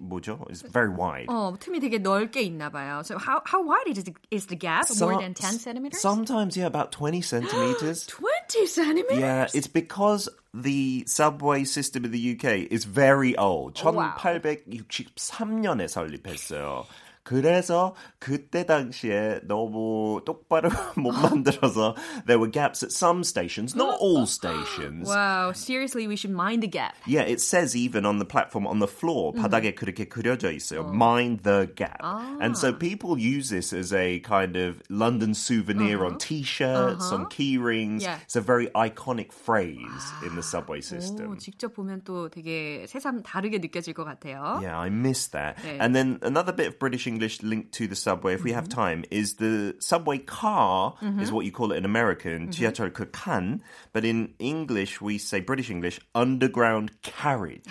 뭐죠? 0.02 0.44
It's 0.50 0.64
very 0.72 0.90
wide. 0.90 1.28
어, 1.30 1.54
틈이 1.60 1.80
되게 1.80 2.00
넓게 2.00 2.42
있나 2.42 2.70
봐요. 2.70 3.02
So 3.06 3.18
how 3.18 3.42
how 3.46 3.62
wide 3.62 3.88
is 3.88 4.04
the, 4.04 4.14
is 4.32 4.48
the 4.48 4.58
gap? 4.58 4.90
More 5.00 5.18
than 5.18 5.34
10 5.34 5.60
centimeters? 5.60 6.02
Sometimes, 6.02 6.58
yeah, 6.58 6.66
about 6.66 6.92
20 6.92 7.22
centimeters. 7.22 8.08
20 8.08 8.66
centimeters? 8.66 9.20
Yeah, 9.20 9.48
it's 9.54 9.68
because 9.68 10.28
the 10.55 11.05
subway 11.07 11.65
system 11.65 12.05
in 12.05 12.13
the 12.13 12.37
UK 12.37 12.71
is 12.71 12.85
very 12.85 13.37
old. 13.37 13.81
Oh, 13.85 13.93
wow. 13.93 14.15
1863년에 14.19 15.89
설립했어요. 15.89 16.87
그래서 17.27 17.97
그때 18.21 18.65
당시에 18.65 19.41
너무 19.49 20.23
똑바로 20.25 20.71
못 20.95 21.11
만들어서 21.11 21.97
there 22.25 22.39
were 22.39 22.49
gaps 22.49 22.85
at 22.85 22.93
some 22.93 23.25
stations, 23.25 23.75
not 23.75 23.99
all 24.01 24.27
stations. 24.27 25.09
Wow, 25.09 25.51
seriously, 25.51 26.07
we 26.07 26.15
should 26.15 26.31
mind 26.31 26.63
the 26.63 26.71
gap. 26.71 26.95
Yeah, 27.05 27.23
it 27.23 27.41
says 27.41 27.75
even 27.75 28.07
on 28.07 28.21
the 28.21 28.25
platform 28.25 28.65
on 28.65 28.79
the 28.79 28.87
floor 28.87 29.33
바닥에 29.33 29.75
그렇게 29.75 30.07
그려져 30.07 30.53
있어요. 30.53 30.87
Mind 30.95 31.43
the 31.43 31.69
gap. 31.75 31.99
And 32.41 32.57
so 32.57 32.73
people 32.73 33.19
use 33.19 33.51
this 33.51 33.73
as 33.73 33.93
a 33.93 34.21
kind 34.21 34.55
of 34.55 34.81
London 34.89 35.35
souvenir 35.35 36.05
on 36.05 36.19
t-shirts, 36.19 37.11
on 37.11 37.27
key 37.27 37.59
rings. 37.59 38.05
Yeah. 38.05 38.21
It's 38.23 38.37
a 38.37 38.41
very 38.41 38.69
iconic 38.69 39.33
phrase 39.33 39.83
in 40.23 40.37
the 40.37 40.45
subway 40.45 40.81
system. 40.81 41.33
오, 41.33 41.37
직접 41.39 41.75
보면 41.75 42.03
또 42.05 42.29
되게 42.29 42.87
새삼 42.87 43.25
다르게 43.25 43.59
느껴질 43.59 43.95
것 43.95 44.05
같아요. 44.05 44.61
Yeah, 44.63 44.79
I 44.79 44.91
miss 44.91 45.27
that. 45.33 45.57
네. 45.59 45.79
And 45.81 45.93
then 45.93 46.21
another 46.23 46.53
bit 46.53 46.69
of 46.69 46.79
British 46.79 47.09
English 47.11 47.43
linked 47.43 47.73
to 47.73 47.89
the 47.89 47.97
subway, 47.97 48.35
if 48.35 48.45
we 48.45 48.53
have 48.53 48.69
time, 48.69 49.03
is 49.11 49.35
the 49.35 49.75
subway 49.81 50.19
car 50.19 50.95
is 51.19 51.33
what 51.33 51.45
you 51.45 51.51
call 51.51 51.73
it 51.73 51.77
in 51.79 51.85
American, 51.85 52.49
지하철 52.51 52.93
그 52.93 53.11
칸. 53.11 53.61
But 53.93 54.05
in 54.05 54.35
English, 54.39 55.01
we 55.01 55.19
say 55.19 55.41
British 55.41 55.71
English, 55.71 55.99
underground 56.15 56.93
carriage. 57.03 57.67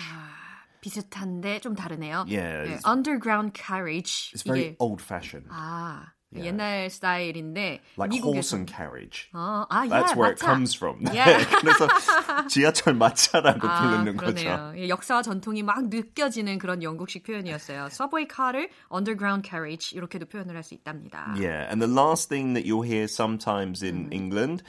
비슷한데 0.82 1.60
좀 1.60 1.74
다르네요. 1.74 2.24
Yeah, 2.28 2.64
네, 2.64 2.74
it's- 2.76 2.82
underground 2.84 3.54
carriage. 3.54 4.30
It's 4.34 4.42
very 4.42 4.74
이게 4.74 4.76
old-fashioned, 4.78 5.46
아, 5.50 6.12
옛날 6.35 6.89
스타일인데 6.89 7.81
like 7.97 8.13
horse 8.23 8.55
미국에서 8.55 8.55
and 8.55 8.71
carriage. 8.71 9.27
어, 9.33 9.65
아, 9.69 9.83
That's 9.87 10.15
yeah, 10.15 10.17
where 10.17 10.31
it 10.31 10.39
마차. 10.39 10.45
comes 10.47 10.75
from. 10.75 11.03
Yeah. 11.11 11.43
그래서 11.59 11.87
지하철 12.47 12.93
마차라고 12.95 13.59
아, 13.67 13.81
부르는 13.81 14.15
거죠. 14.17 14.33
그러네요. 14.35 14.73
예, 14.77 14.87
역사와 14.89 15.21
전통이 15.23 15.63
막 15.63 15.89
느껴지는 15.89 16.57
그런 16.57 16.81
영국식 16.83 17.23
표현이었어요. 17.23 17.89
서브웨이 17.91 18.27
카를 18.27 18.69
underground 18.93 19.47
carriage 19.47 19.95
이렇게도 19.97 20.27
표현을 20.27 20.55
할 20.55 20.63
수 20.63 20.73
있답니다. 20.73 21.33
Yeah, 21.35 21.67
and 21.69 21.81
the 21.81 21.91
last 21.91 22.29
thing 22.29 22.53
that 22.53 22.65
you'll 22.65 22.85
hear 22.85 23.05
sometimes 23.09 23.83
in 23.83 24.09
England. 24.13 24.63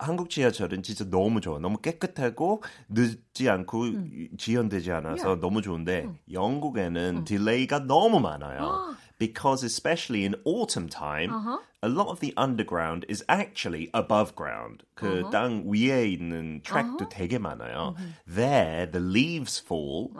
한국 0.00 0.30
지하철은 0.30 0.84
진짜 0.84 1.04
너무 1.10 1.40
좋아. 1.40 1.58
너무 1.58 1.78
깨끗하고 1.78 2.62
늦지 2.88 3.48
않고 3.50 4.36
지연되지 4.38 4.92
않아서 4.92 5.40
너무 5.40 5.60
좋은데 5.60 6.06
영국에는 6.32 7.24
딜레이가 7.24 7.80
너무 7.80 8.20
많아요. 8.20 8.94
Because 9.19 9.63
especially 9.63 10.25
in 10.25 10.35
autumn 10.43 10.89
time, 10.89 11.59
a 11.81 11.87
lot 11.89 12.07
of 12.07 12.19
the 12.19 12.33
underground 12.35 13.05
is 13.07 13.23
actually 13.29 13.89
above 13.93 14.35
ground. 14.35 14.83
그 14.95 15.23
땅 15.31 15.63
위에 15.65 16.05
있는 16.17 16.61
track도 16.63 17.09
되게 17.09 17.37
많아요. 17.37 17.95
There, 18.27 18.85
the 18.85 18.99
leaves 18.99 19.59
fall, 19.59 20.11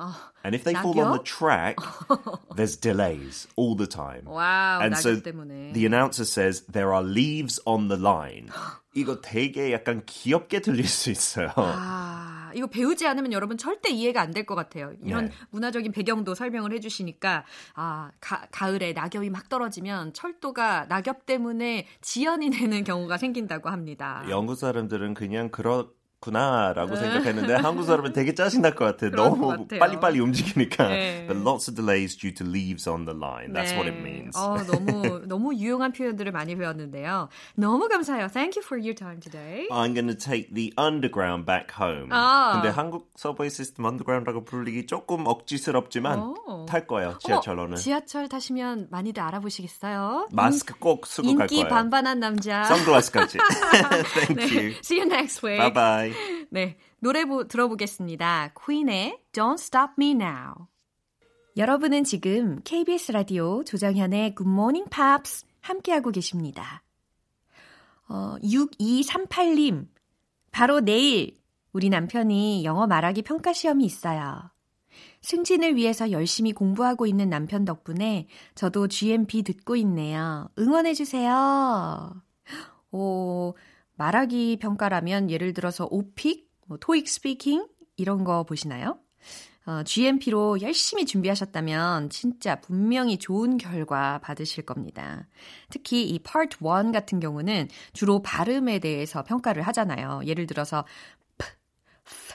and 0.44 0.56
if 0.56 0.64
they 0.64 0.74
fall 0.74 1.00
on 1.00 1.12
the 1.12 1.20
낙엽? 1.20 1.26
track, 1.26 1.78
there's 2.56 2.76
delays 2.76 3.48
all 3.56 3.76
the 3.76 3.88
time. 3.88 4.26
와우, 4.26 4.82
And 4.84 4.98
so 4.98 5.16
낙엽 5.16 5.24
때문에. 5.24 5.74
the 5.74 5.86
announcer 5.86 6.26
says 6.26 6.62
there 6.72 6.94
are 6.94 7.04
leaves 7.04 7.60
on 7.66 7.88
the 7.88 7.98
line. 7.98 8.50
이거 8.99 9.21
되게 9.21 9.73
약간 9.73 10.03
귀엽게 10.07 10.61
들릴 10.61 10.87
수 10.87 11.11
있어요. 11.11 11.51
아, 11.57 12.51
이거 12.55 12.67
배우지 12.67 13.07
않으면 13.07 13.33
여러분 13.33 13.57
절대 13.59 13.91
이해가 13.91 14.21
안 14.23 14.33
될 14.33 14.45
것 14.47 14.55
같아요. 14.55 14.93
이런 15.03 15.27
네. 15.27 15.33
문화적인 15.51 15.93
배경도 15.93 16.35
설명을 16.35 16.73
해주시니까 16.75 17.45
아 17.75 18.11
가, 18.21 18.47
가을에 18.51 18.93
낙엽이 18.93 19.31
막 19.31 19.49
떨어지면 19.49 20.13
철도가 20.15 20.87
낙엽 20.89 21.27
때문에 21.27 21.87
지연이 22.01 22.51
되는 22.51 22.85
경우가 22.85 23.19
생긴다고 23.19 23.69
합니다. 23.69 24.25
영국 24.29 24.55
사람들은 24.57 25.15
그냥 25.15 25.51
그렇 25.51 25.91
구나라고 26.21 26.97
생각했는데 26.97 27.55
한국 27.55 27.85
사람은 27.85 28.13
되게 28.13 28.35
짜증 28.35 28.61
날 28.63 28.75
것 28.75 28.85
같아. 28.85 29.07
네. 29.09 29.17
너무. 29.17 29.67
빨리빨리 29.69 30.21
움직이니까. 30.21 30.89
네. 30.89 31.27
But 31.29 31.41
lots 31.43 31.71
of 31.71 31.77
delays 31.77 32.17
due 32.17 32.33
to 32.35 32.45
leaves 32.47 32.89
on 32.89 33.05
the 33.05 33.17
line. 33.17 33.53
That's 33.53 33.73
what 33.73 33.87
it 33.89 33.99
means. 34.03 34.37
어, 34.37 34.57
너무 34.67 35.23
너무 35.27 35.55
유용한 35.55 35.93
표현들을 35.93 36.31
많이 36.33 36.57
배웠는데요. 36.57 37.29
너무 37.55 37.89
감사해요. 37.89 38.29
Thank 38.29 38.59
you 38.59 38.65
for 38.65 38.79
your 38.81 38.95
time 38.95 39.21
today. 39.21 39.69
I'm 39.71 39.95
going 39.95 40.09
to 40.09 40.17
take 40.17 40.53
the 40.55 40.73
underground 40.77 41.47
back 41.47 41.73
home. 41.79 42.09
아. 42.11 42.53
근데 42.55 42.69
한국 42.69 43.11
서브웨이 43.17 43.51
시스템 43.51 43.85
underground라고 43.87 44.45
부르기 44.45 44.87
조금 44.87 45.27
억지스럽지만 45.27 46.19
오. 46.19 46.67
탈 46.69 46.87
거예요. 46.87 47.17
지하철로는. 47.21 47.73
어머, 47.73 47.77
지하철 47.77 48.29
타시면 48.29 48.89
많이들 48.91 49.23
알아보시겠어요? 49.23 50.29
마스크 50.33 50.75
꼭 50.79 51.07
쓰고 51.07 51.35
갈 51.37 51.45
인기 51.45 51.63
거예요. 51.63 51.69
반반한 51.69 52.19
남자. 52.21 52.65
선글라스까지. 52.65 53.39
Thank 53.39 54.35
네, 54.37 54.57
you. 54.57 54.75
See 54.83 54.99
you 55.01 55.07
next 55.09 55.43
week. 55.47 55.59
Bye 55.59 55.73
bye. 55.73 56.08
네, 56.51 56.77
노래 56.99 57.25
보, 57.25 57.47
들어보겠습니다. 57.47 58.55
퀸의 58.67 59.19
Don't 59.33 59.55
Stop 59.55 59.93
Me 59.99 60.11
Now. 60.13 60.69
여러분은 61.57 62.05
지금 62.05 62.61
KBS 62.63 63.13
라디오 63.13 63.65
조정현의 63.65 64.35
Good 64.37 64.49
Morning 64.49 64.89
Pops 64.91 65.45
함께하고 65.61 66.11
계십니다. 66.11 66.83
어, 68.09 68.37
6238님, 68.43 69.89
바로 70.51 70.81
내일 70.81 71.37
우리 71.73 71.91
남편이 71.91 72.65
영어 72.65 72.87
말하기 72.87 73.23
평가 73.23 73.53
시험이 73.53 73.85
있어요. 73.85 74.51
승진을 75.21 75.77
위해서 75.77 76.11
열심히 76.11 76.53
공부하고 76.53 77.07
있는 77.07 77.29
남편 77.29 77.65
덕분에 77.65 78.29
저도 78.55 78.89
GMP 78.89 79.43
듣고 79.43 79.77
있네요. 79.77 80.49
응원해주세요. 80.59 82.23
오, 82.93 83.55
말하기 83.99 84.59
평가라면 84.61 85.31
예를 85.31 85.53
들어서 85.53 85.87
오픽, 85.91 86.49
뭐 86.67 86.79
토익 86.81 87.09
스피킹 87.09 87.67
이런 87.97 88.25
거 88.25 88.45
보시나요? 88.45 88.99
어, 89.67 89.83
GMP로 89.83 90.63
열심히 90.63 91.05
준비하셨다면 91.05 92.09
진짜 92.09 92.59
분명히 92.61 93.19
좋은 93.19 93.59
결과 93.59 94.19
받으실 94.21 94.65
겁니다. 94.65 95.27
특히 95.69 96.09
이 96.09 96.19
Part 96.21 96.59
1 96.63 96.93
같은 96.93 97.21
경우는 97.21 97.69
주로 97.93 98.23
발음에 98.23 98.79
대해서 98.79 99.23
평가를 99.25 99.63
하잖아요. 99.65 100.23
예를 100.25 100.47
들어서 100.47 100.87
P, 101.37 101.45
F, 102.07 102.35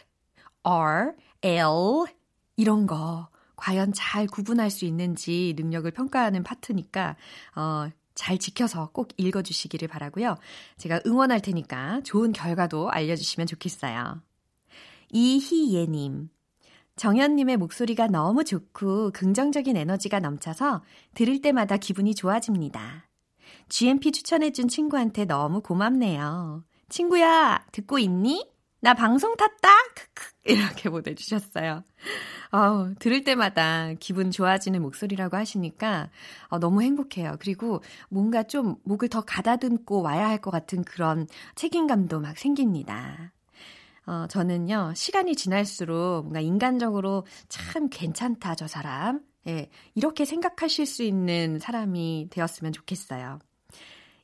R, 0.63 1.13
L 1.41 1.69
이런 2.55 2.85
거 2.85 3.29
과연 3.55 3.93
잘 3.93 4.27
구분할 4.27 4.69
수 4.69 4.85
있는지 4.85 5.55
능력을 5.57 5.89
평가하는 5.89 6.43
파트니까 6.43 7.15
어, 7.55 7.89
잘 8.23 8.37
지켜서 8.37 8.89
꼭 8.93 9.09
읽어주시기를 9.17 9.89
바라고요. 9.89 10.37
제가 10.77 11.01
응원할 11.05 11.41
테니까 11.41 11.99
좋은 12.05 12.31
결과도 12.31 12.89
알려주시면 12.89 13.47
좋겠어요. 13.47 14.21
이희예님. 15.11 16.29
정현님의 16.95 17.57
목소리가 17.57 18.07
너무 18.07 18.45
좋고 18.45 19.11
긍정적인 19.11 19.75
에너지가 19.75 20.21
넘쳐서 20.21 20.83
들을 21.15 21.41
때마다 21.41 21.75
기분이 21.75 22.15
좋아집니다. 22.15 23.09
GMP 23.67 24.13
추천해준 24.13 24.69
친구한테 24.69 25.25
너무 25.25 25.59
고맙네요. 25.59 26.63
친구야, 26.87 27.65
듣고 27.73 27.99
있니? 27.99 28.52
나 28.83 28.93
방송 28.93 29.33
탔다! 29.37 29.69
크크. 29.95 30.33
이렇게 30.43 30.89
보내주셨어요. 30.89 31.85
어, 32.51 32.91
들을 32.99 33.23
때마다 33.23 33.93
기분 33.97 34.29
좋아지는 34.29 34.81
목소리라고 34.81 35.37
하시니까 35.37 36.09
어, 36.49 36.59
너무 36.59 36.81
행복해요. 36.81 37.37
그리고 37.39 37.81
뭔가 38.09 38.43
좀 38.43 38.75
목을 38.83 39.07
더 39.07 39.21
가다듬고 39.21 40.01
와야 40.01 40.27
할 40.27 40.41
것 40.41 40.51
같은 40.51 40.83
그런 40.83 41.27
책임감도 41.55 42.19
막 42.19 42.37
생깁니다. 42.37 43.31
어, 44.05 44.25
저는요, 44.29 44.91
시간이 44.97 45.37
지날수록 45.37 46.23
뭔가 46.23 46.41
인간적으로 46.41 47.25
참 47.47 47.87
괜찮다, 47.89 48.55
저 48.55 48.67
사람. 48.67 49.21
예, 49.47 49.69
이렇게 49.95 50.25
생각하실 50.25 50.85
수 50.85 51.03
있는 51.03 51.57
사람이 51.59 52.27
되었으면 52.31 52.73
좋겠어요. 52.73 53.39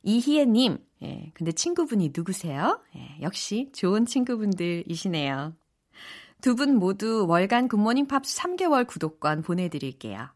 이희애님, 0.02 0.76
예, 1.02 1.30
근데 1.34 1.52
친구분이 1.52 2.12
누구세요? 2.14 2.80
예, 2.96 3.16
역시 3.22 3.70
좋은 3.72 4.04
친구분들이시네요. 4.06 5.54
두 6.42 6.54
분 6.54 6.76
모두 6.76 7.26
월간 7.28 7.68
굿모닝 7.68 8.06
팝스 8.06 8.38
3개월 8.38 8.86
구독권 8.86 9.42
보내드릴게요. 9.42 10.28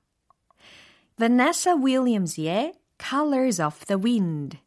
Vanessa 1.19 1.75
Williams의 1.81 2.75
Colors 2.99 3.63
of 3.63 3.85
the 3.87 4.01
Wind 4.03 4.59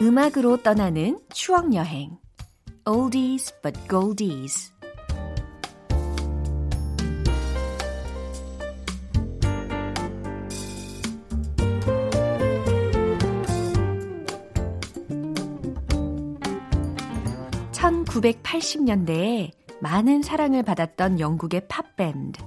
음악으로 0.00 0.62
떠나는 0.62 1.20
추억 1.32 1.74
여행 1.74 2.16
oldies 2.84 3.52
but 3.62 3.78
goldies. 3.88 4.72
(1980년대에) 17.72 19.50
많은 19.80 20.22
사랑을 20.22 20.62
받았던 20.62 21.20
영국의 21.20 21.66
팝밴드. 21.68 22.42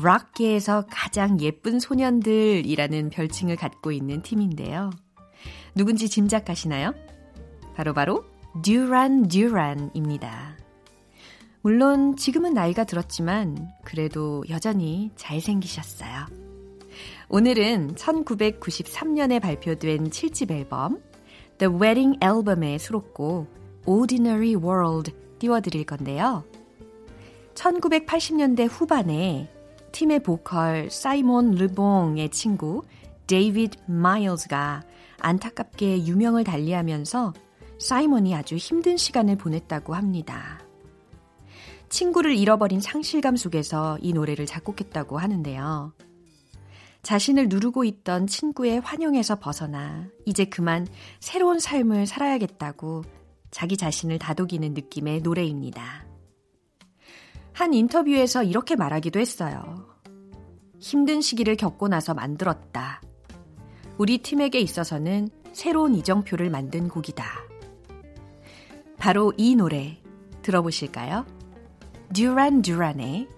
락계에서 0.00 0.86
가장 0.88 1.40
예쁜 1.40 1.80
소년들이라는 1.80 3.10
별칭을 3.10 3.56
갖고 3.56 3.90
있는 3.90 4.22
팀인데요. 4.22 4.90
누군지 5.74 6.08
짐작하시나요? 6.08 6.94
바로바로 7.74 8.22
바로 8.22 8.37
듀란 8.62 9.28
듀란입니다. 9.28 10.56
물론 11.60 12.16
지금은 12.16 12.54
나이가 12.54 12.84
들었지만 12.84 13.70
그래도 13.84 14.44
여전히 14.48 15.10
잘생기셨어요. 15.16 16.26
오늘은 17.28 17.94
1993년에 17.94 19.40
발표된 19.40 20.10
7집 20.10 20.50
앨범 20.50 21.00
The 21.58 21.72
Wedding 21.72 22.18
Album의 22.22 22.78
수록곡 22.78 23.52
Ordinary 23.86 24.54
World 24.54 25.12
띄워드릴 25.38 25.84
건데요. 25.84 26.44
1980년대 27.54 28.68
후반에 28.70 29.50
팀의 29.92 30.20
보컬 30.20 30.90
사이몬 30.90 31.52
르봉의 31.52 32.30
친구 32.30 32.82
데이비드 33.26 33.78
마일즈가 33.86 34.82
안타깝게 35.20 36.06
유명을 36.06 36.44
달리하면서 36.44 37.34
사이먼이 37.78 38.34
아주 38.34 38.56
힘든 38.56 38.96
시간을 38.96 39.36
보냈다고 39.36 39.94
합니다. 39.94 40.60
친구를 41.88 42.36
잃어버린 42.36 42.80
상실감 42.80 43.36
속에서 43.36 43.98
이 44.00 44.12
노래를 44.12 44.46
작곡했다고 44.46 45.18
하는데요. 45.18 45.92
자신을 47.02 47.48
누르고 47.48 47.84
있던 47.84 48.26
친구의 48.26 48.80
환영에서 48.80 49.38
벗어나 49.38 50.06
이제 50.26 50.44
그만 50.44 50.86
새로운 51.20 51.58
삶을 51.58 52.06
살아야겠다고 52.06 53.04
자기 53.50 53.76
자신을 53.76 54.18
다독이는 54.18 54.74
느낌의 54.74 55.22
노래입니다. 55.22 56.04
한 57.52 57.72
인터뷰에서 57.72 58.42
이렇게 58.42 58.76
말하기도 58.76 59.18
했어요. 59.18 59.86
힘든 60.80 61.20
시기를 61.20 61.56
겪고 61.56 61.88
나서 61.88 62.14
만들었다. 62.14 63.00
우리 63.96 64.18
팀에게 64.18 64.60
있어서는 64.60 65.28
새로운 65.52 65.94
이정표를 65.94 66.50
만든 66.50 66.88
곡이다. 66.88 67.47
바로 68.98 69.32
이 69.36 69.54
노래 69.54 70.02
들어보실까요? 70.42 71.24
듀란 72.12 72.62
듀란의 72.62 73.28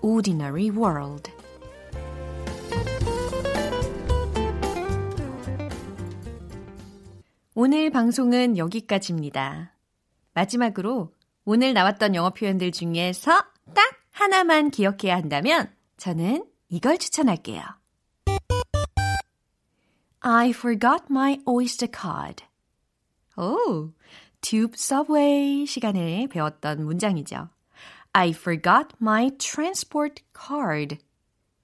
Ordinary 0.00 0.70
World 0.70 1.32
오늘 7.54 7.90
방송은 7.90 8.56
여기까지입니다. 8.56 9.74
마지막으로 10.34 11.12
오늘 11.44 11.74
나왔던 11.74 12.14
영어 12.14 12.30
표현들 12.30 12.70
중에서 12.70 13.32
딱 13.74 14.00
하나만 14.12 14.70
기억해야 14.70 15.16
한다면 15.16 15.68
저는 15.96 16.44
이걸 16.68 16.98
추천할게요. 16.98 17.62
I 20.20 20.50
forgot 20.50 21.04
my 21.10 21.40
Oyster 21.48 21.90
card. 21.92 22.44
오, 23.36 23.90
Tube 24.40 24.74
Subway 24.74 25.66
시간에 25.66 26.26
배웠던 26.30 26.84
문장이죠. 26.84 27.48
I 28.12 28.30
forgot 28.30 28.88
my 29.00 29.30
transport 29.38 30.22
card. 30.34 30.98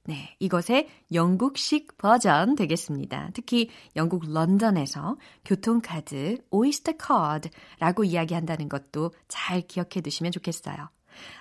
네, 0.07 0.37
이것의 0.39 0.89
영국식 1.13 1.97
버전 1.97 2.57
되겠습니다. 2.57 3.31
특히 3.33 3.71
영국 3.97 4.31
런던에서 4.31 5.17
교통카드, 5.47 6.45
오이스터 6.51 6.93
카드라고 6.99 8.05
이야기한다는 8.05 8.69
것도 8.69 9.13
잘 9.29 9.63
기억해 9.63 10.03
두시면 10.03 10.31
좋겠어요. 10.33 10.91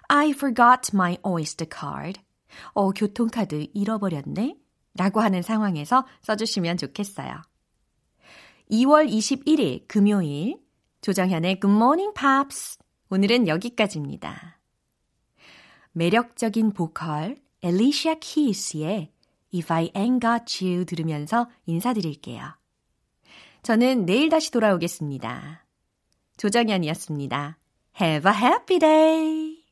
I 0.07 0.29
forgot 0.29 0.91
my 0.93 1.17
oyster 1.25 1.67
card. 1.69 2.21
어, 2.73 2.91
교통카드 2.91 3.67
잃어버렸네? 3.73 4.55
라고 4.95 5.21
하는 5.21 5.41
상황에서 5.41 6.05
써주시면 6.21 6.77
좋겠어요. 6.77 7.41
2월 8.71 9.09
21일 9.09 9.87
금요일 9.87 10.62
조정현의 11.03 11.59
Good 11.59 11.75
Morning 11.75 12.13
Pops 12.17 12.77
오늘은 13.09 13.49
여기까지입니다. 13.49 14.57
매력적인 15.91 16.71
보컬 16.71 17.41
엘리시아 17.61 18.15
키스의 18.21 19.11
If 19.53 19.71
I 19.71 19.89
Ain't 19.89 20.21
Got 20.21 20.65
You 20.65 20.85
들으면서 20.85 21.49
인사드릴게요. 21.65 22.55
저는 23.63 24.05
내일 24.05 24.29
다시 24.29 24.49
돌아오겠습니다. 24.51 25.65
조정현이었습니다. 26.37 27.57
Have 28.01 28.31
a 28.31 28.37
happy 28.37 28.79
day! 28.79 29.62